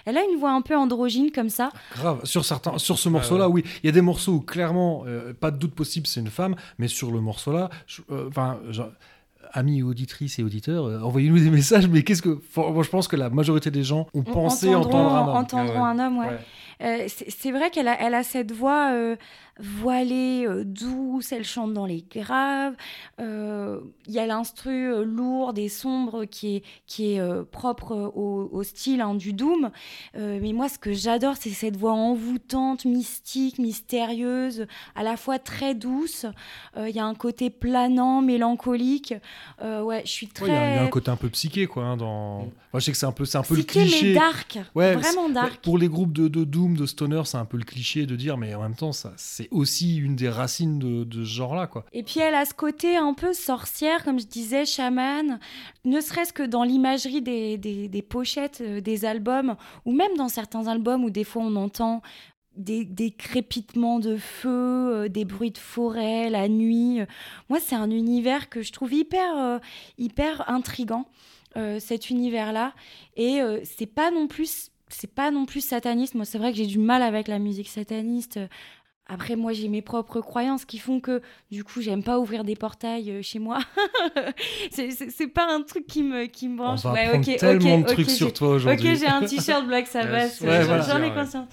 [0.05, 1.70] Elle a une voix un peu androgyne comme ça.
[1.97, 2.24] Grave.
[2.24, 5.51] Sur certains, sur ce morceau-là, oui, il y a des morceaux où clairement, euh, pas
[5.51, 7.70] de doute possible, c'est une femme, mais sur le morceau-là,
[8.11, 8.59] euh, enfin.
[9.57, 12.41] Amis auditrices et auditeurs, euh, envoyez-nous des messages, mais qu'est-ce que.
[12.51, 15.37] faut- moi, je pense que la majorité des gens ont pensé entendront, entendre un homme.
[15.37, 15.89] entendront ouais.
[15.89, 16.26] un homme, ouais.
[16.26, 16.39] Ouais.
[16.83, 19.16] Euh, c'est vrai qu'elle a, elle a cette voix euh,
[19.61, 22.75] voilée, euh, douce, elle chante dans les graves.
[23.18, 29.01] Il y a l'instru lourde et sombre qui est, qui est propre au, au style
[29.01, 29.71] hein, du Doom.
[30.14, 35.75] Mais moi, ce que j'adore, c'est cette voix envoûtante, mystique, mystérieuse, à la fois très
[35.75, 36.26] douce.
[36.76, 39.14] Il y a un côté planant, mélancolique.
[39.63, 40.46] Ouais, je suis très.
[40.46, 41.84] Il y, a- il y a un côté un peu psyché, quoi.
[41.84, 42.38] hein, dans...
[42.72, 44.14] Moi, je sais que c'est un peu, c'est un peu le psyché, mais cliché.
[44.14, 44.59] dark.
[44.75, 45.63] Ouais, vraiment dark.
[45.63, 48.38] Pour les groupes de, de Doom, de Stoner, c'est un peu le cliché de dire,
[48.38, 51.84] mais en même temps, ça, c'est aussi une des racines de, ce genre-là, quoi.
[51.92, 55.38] Et puis elle a ce côté un peu sorcière, comme je disais, chaman,
[55.84, 60.66] ne serait-ce que dans l'imagerie des, des- pochettes euh, des albums, ou même dans certains
[60.66, 62.00] albums où des fois on entend
[62.57, 64.49] des, des crépitements de feu,
[65.04, 67.00] euh, des bruits de forêt, la nuit.
[67.50, 69.58] Moi, c'est un univers que je trouve hyper, euh,
[69.99, 71.07] hyper intrigant,
[71.78, 72.74] cet univers-là.
[73.16, 74.70] Et c'est pas non plus...
[74.88, 76.14] C'est pas non plus sataniste.
[76.14, 78.38] Moi, c'est vrai que j'ai du mal avec la musique sataniste.
[79.07, 81.21] Après, moi, j'ai mes propres croyances qui font que,
[81.51, 83.59] du coup, j'aime pas ouvrir des portails euh, chez moi.
[84.71, 86.83] c'est- c'est c'est pas un truc qui me, qui me On branche.
[86.85, 88.97] va Ouais, ok, tellement ok, de trucs ok, sur toi Ok, aujourd'hui.
[88.97, 90.83] j'ai un t-shirt Black Sabbath, Ouais, j'en- voilà.
[90.83, 91.14] j'en ai Ouais.
[91.14, 91.49] conscience.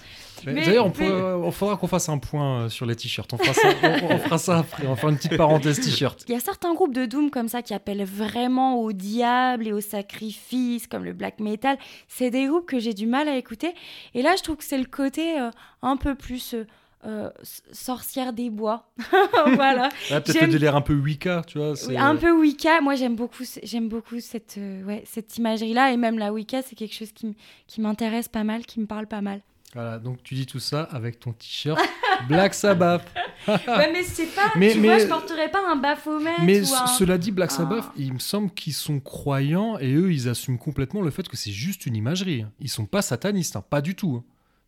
[0.46, 3.32] Mais Mais- D'ailleurs, on, mais- on faudra qu'on fasse un point euh, sur les t-shirts.
[3.32, 4.86] On, fera ça- on- on fera ça après.
[4.86, 6.24] On va faire une petite parenthèse t-shirt.
[6.28, 9.72] Il y a certains groupes de Doom comme ça qui appellent vraiment au diable et
[9.72, 11.76] au sacrifice, comme le black metal.
[12.08, 13.74] C'est des groupes que j'ai du mal à écouter.
[14.14, 15.50] Et là, je trouve que c'est le côté euh,
[15.82, 16.66] un peu plus euh,
[17.04, 17.30] euh,
[17.72, 18.90] sorcière des bois.
[19.54, 19.88] voilà.
[20.10, 21.74] Ouais, Peut-être le délire un peu Wicca, tu vois.
[21.96, 22.80] un peu Wicca.
[22.80, 25.92] Moi, j'aime beaucoup, j'aime beaucoup cette, euh, ouais, cette imagerie-là.
[25.92, 27.34] Et même la Wicca, c'est quelque chose qui,
[27.80, 29.40] m'intéresse pas mal, qui me parle pas mal.
[29.74, 31.80] Voilà, donc tu dis tout ça avec ton t-shirt
[32.28, 33.02] Black Sabbath.
[33.48, 34.42] ouais, mais c'est pas.
[34.48, 34.52] Ah.
[34.58, 36.30] Mais- tu mais- vois, je porterais pas un Baphomet.
[36.44, 37.92] Mais ou un- cela dit, Black Sabbath, Ah.
[37.96, 41.52] il me semble qu'ils sont croyants et eux, ils assument complètement le fait que c'est
[41.52, 42.44] juste une imagerie.
[42.60, 44.20] Ils sont pas satanistes, hein, pas du tout.
[44.22, 44.24] hein.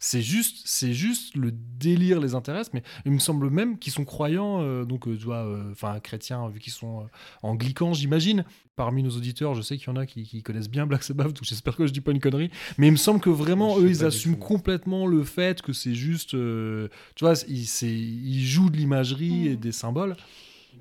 [0.06, 4.04] C'est juste, c'est juste le délire les intéresse, mais il me semble même qu'ils sont
[4.04, 7.04] croyants, euh, donc euh, tu vois, euh, enfin chrétiens vu qu'ils sont euh,
[7.42, 8.44] anglicans, j'imagine.
[8.76, 11.28] Parmi nos auditeurs, je sais qu'il y en a qui, qui connaissent bien Black Sabbath,
[11.28, 12.50] donc j'espère que je dis pas une connerie.
[12.76, 14.40] Mais il me semble que vraiment eux, ils assument tout.
[14.40, 19.60] complètement le fait que c'est juste, euh, tu vois, ils, jouent de l'imagerie et Mm.
[19.60, 20.16] des symboles.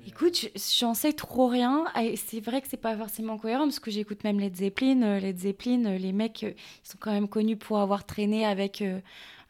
[0.06, 1.84] Écoute, je- j'en sais trop rien.
[2.00, 5.02] Et c'est vrai que c'est pas forcément cohérent parce que j'écoute même Led Zeppelin.
[5.02, 6.52] Euh, Led Zeppelin, euh, les mecs, euh,
[6.84, 9.00] ils sont quand même connus pour avoir traîné avec euh,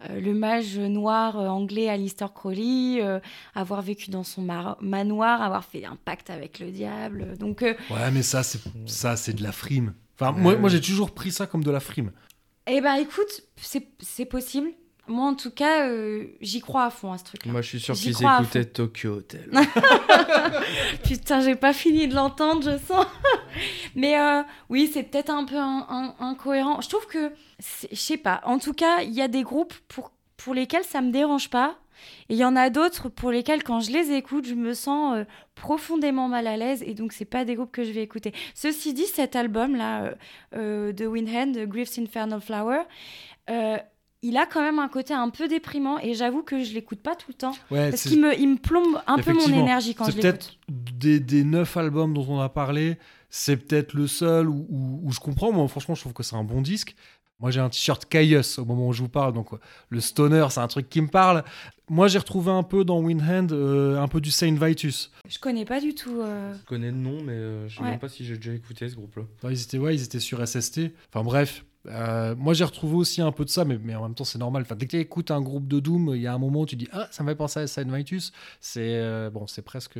[0.08, 3.20] euh, le mage noir euh, anglais Alistair Crowley, euh,
[3.54, 4.42] avoir vécu dans son
[4.80, 7.36] manoir, avoir fait un pacte avec le diable.
[7.38, 9.94] Donc, euh, Ouais, mais ça, c'est ça, c'est de la frime.
[10.20, 12.12] Enfin, moi, j'ai toujours pris ça comme de la frime.
[12.66, 14.68] eh ben, écoute, c'est c'est possible.
[15.06, 17.52] Moi, en tout cas, euh, j'y crois à fond à ce truc-là.
[17.52, 19.50] Moi, je suis sûr qu'ils écoutaient Tokyo Hotel.
[21.04, 23.06] Putain, j'ai pas fini de l'entendre, je sens.
[23.94, 26.80] Mais euh, oui, c'est peut-être un peu un- un- incohérent.
[26.80, 27.32] Je trouve que,
[27.90, 28.40] je sais pas.
[28.44, 31.76] En tout cas, il y a des groupes pour, pour lesquels ça me dérange pas.
[32.28, 35.16] Et il y en a d'autres pour lesquels, quand je les écoute, je me sens
[35.16, 35.24] euh,
[35.54, 36.82] profondément mal à l'aise.
[36.86, 38.32] Et donc, c'est pas des groupes que je vais écouter.
[38.54, 40.14] Ceci dit, cet album-là
[40.52, 42.80] de Windhand, Grief's Infernal Flower,
[44.26, 45.98] il a quand même un côté un peu déprimant.
[46.00, 47.52] Et j'avoue que je l'écoute pas tout le temps.
[47.70, 50.16] Ouais, Parce c'est- qu'il me, il me plombe un peu mon énergie quand c'est je
[50.16, 50.32] l'écoute.
[50.32, 52.98] peut-être des, des neuf albums dont on a parlé,
[53.30, 55.52] c'est peut-être le seul où, où- où je comprends.
[55.52, 56.94] Moi, franchement, je trouve que c'est un bon disque.
[57.40, 59.56] Moi, j'ai un t-shirt Caius au moment où je vous parle, donc euh,
[59.88, 61.42] le stoner, c'est un truc qui me parle.
[61.90, 65.10] Moi, j'ai retrouvé un peu dans Windhand euh, un peu du Saint Vitus.
[65.28, 66.20] Je connais pas du tout.
[66.20, 67.90] euh, Je connais le nom, mais euh, je sais Ouais.
[67.90, 69.24] même pas si j'ai déjà écouté ce groupe-là.
[69.50, 70.92] Ils étaient, ouais, ils étaient sur SST.
[71.12, 74.14] Enfin bref, euh, moi j'ai retrouvé aussi un peu de ça, mais, mais en même
[74.14, 74.62] temps c'est normal.
[74.62, 76.66] Enfin, dès que tu écoutes un groupe de Doom, il y a un moment où
[76.66, 78.32] tu dis ah ça me fait penser à Saint Vitus.
[78.60, 79.98] C'est euh, bon, c'est presque.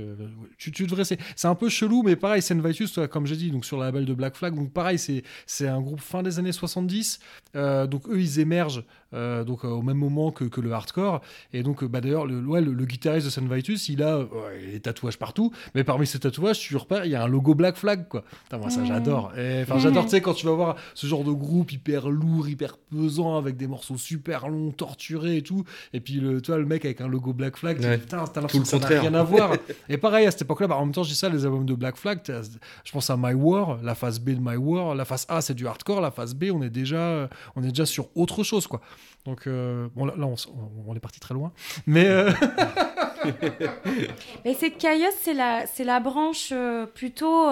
[0.59, 1.05] Tu, tu devrais.
[1.05, 3.87] C'est un peu chelou, mais pareil Saint Vitus, toi, comme j'ai dit, donc sur la
[3.87, 7.19] label de Black Flag, donc pareil c'est un groupe fin des années 70.
[7.57, 8.85] Euh, donc eux ils émergent
[9.15, 11.21] euh, donc euh, au même moment que, que le hardcore.
[11.53, 14.19] Et donc euh, bah d'ailleurs le, ouais, le, le guitariste de Saint Vitus, il a
[14.19, 14.27] ouais,
[14.73, 17.77] des tatouages partout, mais parmi ces tatouages, tu repères, il y a un logo Black
[17.77, 18.25] Flag quoi.
[18.45, 18.87] Putain, moi ça Mmh.
[18.87, 19.33] j'adore.
[19.63, 22.77] Enfin j'adore, tu sais, quand tu vas voir ce genre de groupe hyper lourd, hyper
[22.79, 25.65] pesant, avec des morceaux super longs, torturés et tout.
[25.93, 27.99] Et puis le, tu vois, le mec avec un logo Black Flag, tu dis, Ouais.
[27.99, 29.01] putain, t'as Tout l'impression que ça n'a contraire.
[29.03, 29.53] rien à voir.
[29.89, 31.75] et pareil à cette époque-là, bah, en même temps je dis ça, les albums de
[31.75, 32.21] Black Flag,
[32.85, 35.55] je pense à My War, la face B de My War, la face A c'est
[35.55, 38.81] du hardcore, la face B on est déjà, on est déjà sur autre chose quoi.
[39.27, 41.53] Donc euh, bon là, là, on, s- on- on est parti très loin,
[41.87, 42.31] mais euh,
[44.45, 47.49] Mais c'est Caius, c'est la, c'est la branche euh, plutôt.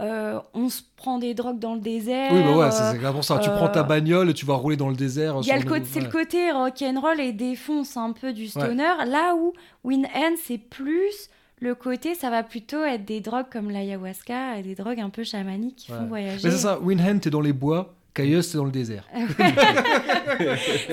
[0.00, 2.32] Euh, euh, on se prend des drogues dans le désert.
[2.32, 3.38] oui bah ouais, c'est euh, exactement ça.
[3.38, 5.36] Tu euh, prends ta bagnole et tu vas rouler dans le désert.
[5.42, 6.12] Il y a sur le côté, c'est le ouais.
[6.12, 8.94] côté rock and roll et défonce un peu du stoner.
[9.06, 9.52] Là où
[9.84, 11.28] Win End, c'est plus
[11.60, 15.22] le côté, ça va plutôt être des drogues comme l'ayahuasca et des drogues un peu
[15.22, 16.40] chamaniques qui font voyager.
[16.44, 19.08] Mais c'est ça, Winhand t'es dans les bois, T'es dans le désert.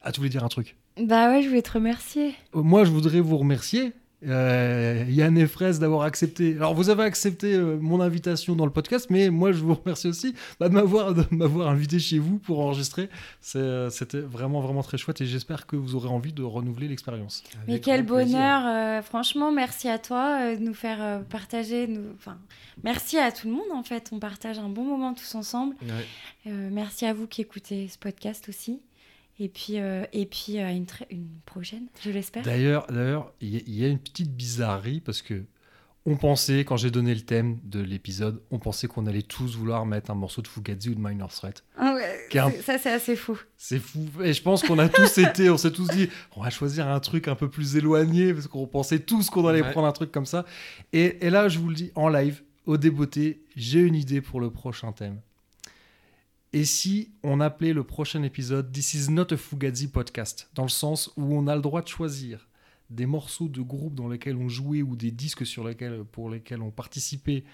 [0.00, 2.34] Ah, tu voulais dire un truc Bah ouais, je voulais te remercier.
[2.54, 3.92] Euh, Moi, je voudrais vous remercier,
[4.26, 6.56] euh, Yann et Fraise, d'avoir accepté.
[6.56, 10.08] Alors, vous avez accepté euh, mon invitation dans le podcast, mais moi, je vous remercie
[10.08, 13.08] aussi bah, de m'avoir de m'avoir invité chez vous pour enregistrer.
[13.40, 16.88] C'est, euh, C'était vraiment, vraiment très chouette et j'espère que vous aurez envie de renouveler
[16.88, 17.44] l'expérience.
[17.68, 21.86] Mais quel bonheur, euh, franchement, merci à toi euh, de nous faire euh, partager.
[21.86, 22.02] Nous...
[22.16, 22.38] Enfin,
[22.82, 24.10] merci à tout le monde en fait.
[24.12, 25.76] On partage un bon moment tous ensemble.
[25.82, 26.50] Ouais.
[26.50, 28.80] Euh, merci à vous qui écoutez ce podcast aussi.
[29.40, 30.86] Et puis, euh, et puis à une,
[31.46, 32.42] prochaine, je l'espère.
[32.42, 35.44] D'ailleurs, d'ailleurs, il y, a- il y a une petite bizarrerie parce que
[36.06, 39.84] on pensait, quand j'ai donné le thème de l'épisode, on pensait qu'on allait tous vouloir
[39.84, 41.62] mettre un morceau de Fugazi ou de Minor Threat.
[41.76, 43.38] Ah ouais, un- Ça, c'est assez fou.
[43.58, 44.06] C'est fou.
[44.24, 46.98] Et je pense qu'on a tous été, on s'est tous dit, on va choisir un
[47.00, 49.70] truc un peu plus éloigné parce qu'on pensait tous qu'on allait Ouais.
[49.70, 50.46] prendre un truc comme ça.
[50.94, 54.40] Et, et là, je vous le dis en live, au débeauté, j'ai une idée pour
[54.40, 55.20] le prochain thème.
[56.52, 60.68] Et si on appelait le prochain épisode This is not a Fugazi podcast, dans le
[60.70, 62.48] sens où on a le droit de choisir
[62.90, 66.62] des morceaux de groupes dans lesquels on jouait ou des disques sur lesquels, pour lesquels
[66.62, 67.44] on participait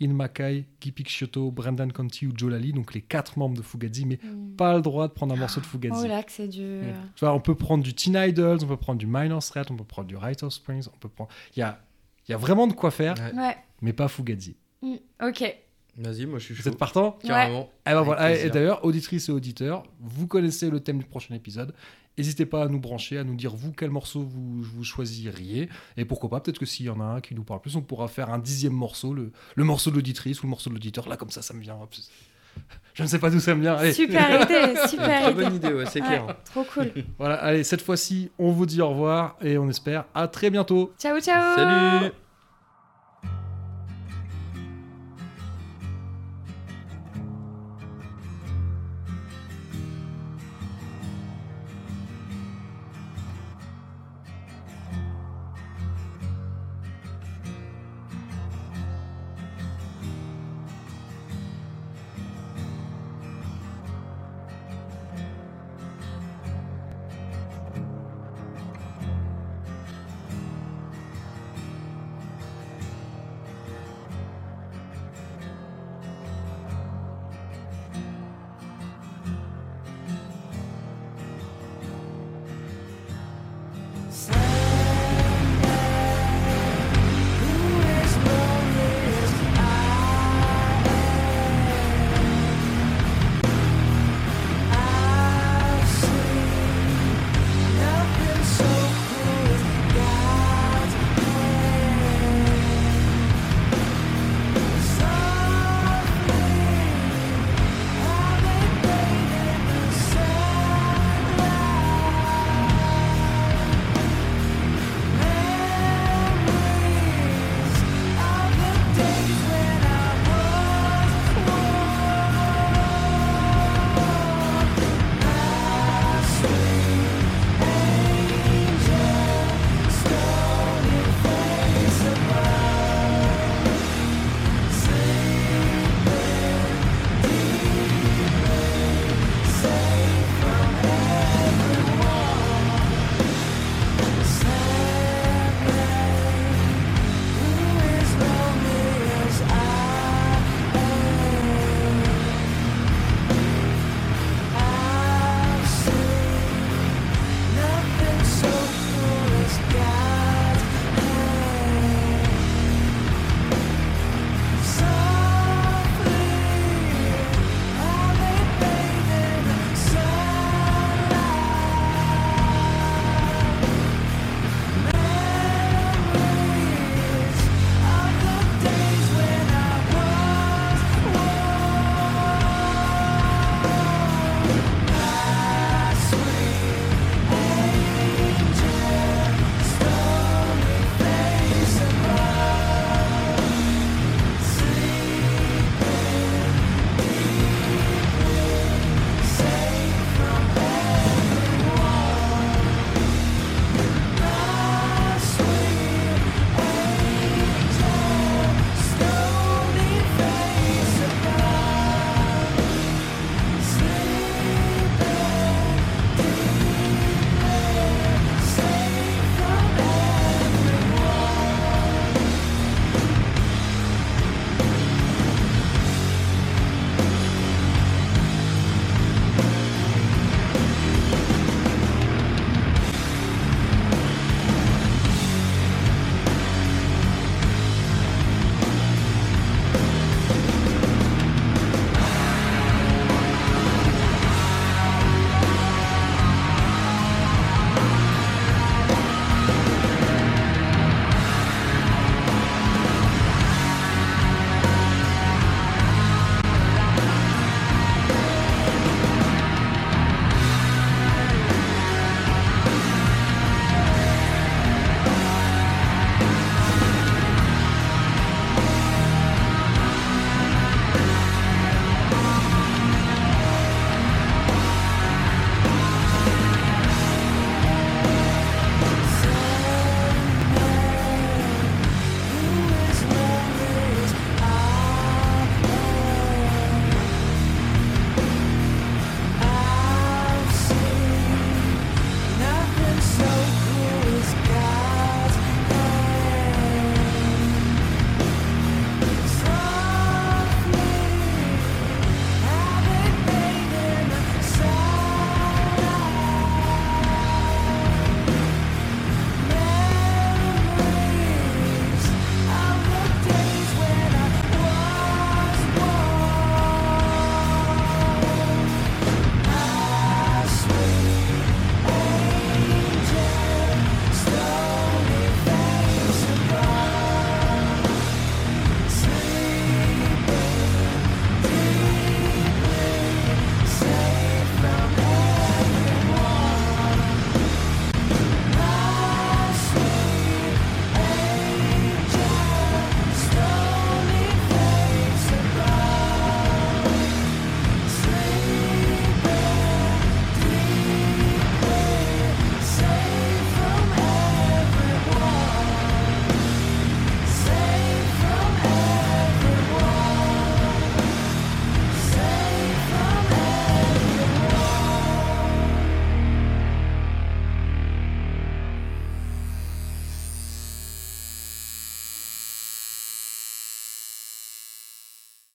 [0.00, 4.20] In Makai, Kyoto, Brendan Conti ou Joe Lally, donc les quatre membres de Fugazi, mais
[4.22, 4.54] Mm.
[4.54, 5.98] pas le droit de prendre un morceau de Fugazi.
[6.04, 6.82] Oh là, que c'est dur.
[7.16, 9.76] Tu vois, on peut prendre du Teen Idols, on peut prendre du Minor Threat, on
[9.76, 11.30] peut prendre du Rite of Springs, on peut prendre.
[11.56, 11.82] Il y a,
[12.28, 13.14] il y a vraiment de quoi faire.
[13.34, 13.56] Ouais.
[13.80, 14.54] mais pas Fugazi.
[14.82, 14.96] Mm.
[15.22, 15.56] Ok.
[15.98, 16.68] Vas-y, moi je suis Vous chaud.
[16.70, 17.70] êtes partant Carrément.
[17.86, 18.34] Eh ben voilà.
[18.36, 21.72] Et d'ailleurs, auditrices et auditeurs, vous connaissez le thème du prochain épisode.
[22.18, 25.68] N'hésitez pas à nous brancher, à nous dire vous quel morceau vous, vous choisiriez.
[25.96, 27.82] Et pourquoi pas, peut-être que s'il y en a un qui nous parle plus, on
[27.82, 31.08] pourra faire un dixième morceau, le, le morceau de l'auditrice ou le morceau de l'auditeur.
[31.08, 31.78] Là, comme ça, ça me vient.
[32.94, 33.74] Je ne sais pas d'où ça me vient.
[33.74, 35.42] Allez, Super idée, super Très idée.
[35.44, 36.36] bonne idée, ouais, c'est Ouais, clair.
[36.44, 36.90] trop cool.
[37.18, 40.94] voilà, allez, cette fois-ci, on vous dit au revoir et on espère à très bientôt.
[40.98, 41.54] Ciao, ciao.
[41.56, 42.12] Salut